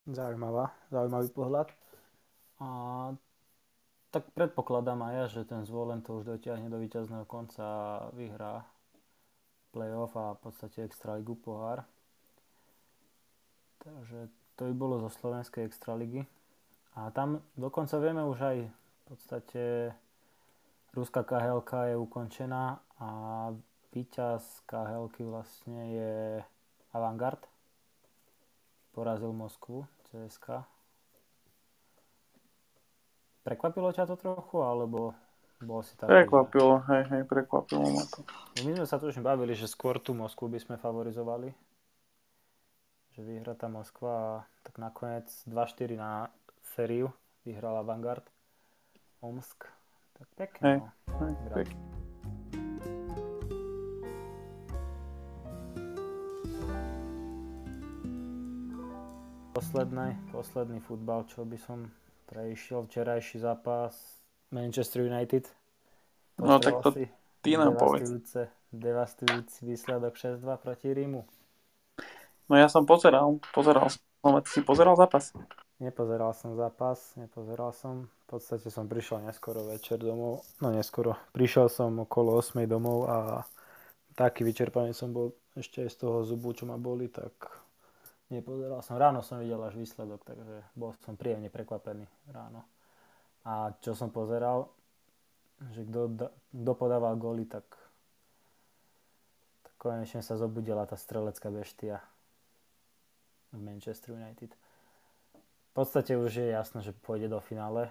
[0.09, 1.69] Zaujímavá, zaujímavý pohľad.
[2.65, 2.69] A
[4.09, 8.65] tak predpokladám aj ja, že ten zvolen to už dotiahne do víťazného konca a vyhrá
[9.69, 11.85] playoff a v podstate extraligu pohár.
[13.85, 16.27] Takže to by bolo zo Slovenskej extraligy.
[16.99, 19.63] A tam dokonca vieme už aj v podstate
[20.91, 23.09] Ruská KHLK je ukončená a
[23.95, 26.13] víťaz KHLky vlastne je
[26.91, 27.39] Avantgard.
[28.91, 30.67] Porazil Moskvu, CSK.
[33.47, 35.15] Prekvapilo ťa to trochu, alebo
[35.63, 36.11] bol si taký?
[36.11, 38.27] Prekvapilo, hej, hej, prekvapilo ma to.
[38.67, 41.55] My sme sa tu už bavili, že skôr tú Moskvu by sme favorizovali
[43.19, 44.31] že vyhra tá Moskva a
[44.63, 46.31] tak nakoniec 2-4 na
[46.79, 47.11] sériu
[47.43, 48.23] vyhrala Vanguard
[49.19, 49.67] Omsk.
[50.15, 50.63] Tak pekne.
[50.63, 50.87] Hey, no.
[51.27, 51.83] hey, pekne.
[59.51, 61.91] Posledný, posledný futbal, čo by som
[62.31, 63.99] preišiel, včerajší zápas
[64.55, 65.51] Manchester United.
[66.39, 66.95] no tak to
[67.43, 68.15] ty nám povedz.
[68.71, 71.27] Devastujúci výsledok 6-2 proti Rímu.
[72.49, 74.01] No ja som pozeral, pozeral som,
[74.41, 75.37] ty si pozeral zápas?
[75.79, 78.09] Nepozeral som zápas, nepozeral som.
[78.25, 81.17] V podstate som prišiel neskoro večer domov, no neskoro.
[81.37, 83.45] Prišiel som okolo 8 domov a
[84.17, 87.33] taký vyčerpaný som bol ešte aj z toho zubu, čo ma boli, tak
[88.33, 88.97] nepozeral som.
[88.97, 92.65] Ráno som videl až výsledok, takže bol som príjemne prekvapený ráno.
[93.45, 94.73] A čo som pozeral,
[95.77, 97.65] že kto podával góly, tak,
[99.69, 102.01] tak konečne sa zobudila tá strelecká beštia
[103.53, 104.51] v Manchester United.
[105.71, 107.89] V podstate už je jasné, že pôjde do finále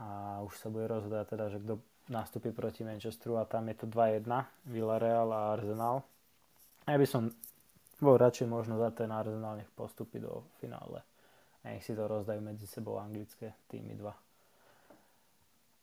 [0.00, 1.78] a už sa bude rozhodať teda, že kto
[2.10, 4.26] nastúpi proti Manchesteru a tam je to 2-1,
[4.66, 6.02] Villarreal a Arsenal.
[6.88, 7.30] Ja by som
[8.02, 11.06] bol radšej možno za ten Arsenal nech postupí do finále.
[11.62, 14.16] nech si to rozdajú medzi sebou anglické týmy dva.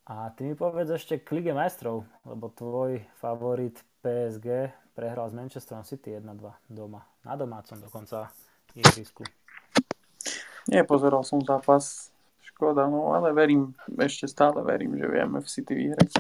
[0.07, 5.83] A ty mi povedz ešte k Lige majstrov, lebo tvoj favorit PSG prehral s Manchesterom
[5.83, 7.03] City 1-2 doma.
[7.27, 8.31] Na domácom dokonca
[8.77, 9.25] ihrisku.
[10.67, 12.11] Nepozeral som zápas,
[12.43, 16.11] škoda, no ale verím, ešte stále verím, že vieme v City vyhrať.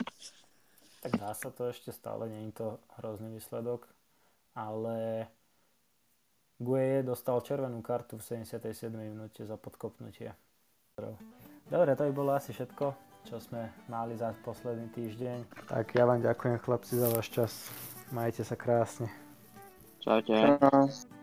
[1.03, 2.67] Tak dá sa to ešte stále, nie je to
[2.99, 3.85] hrozný výsledok,
[4.55, 5.27] ale
[6.57, 8.89] Gueye dostal červenú kartu v 77.
[8.89, 10.33] minúte za podkopnutie.
[11.69, 15.67] Dobre, to by bolo asi všetko čo sme mali za posledný týždeň.
[15.67, 17.51] Tak ja vám ďakujem chlapci za váš čas.
[18.15, 19.11] Majte sa krásne.
[19.99, 20.31] Čaute.
[20.31, 21.16] Čau.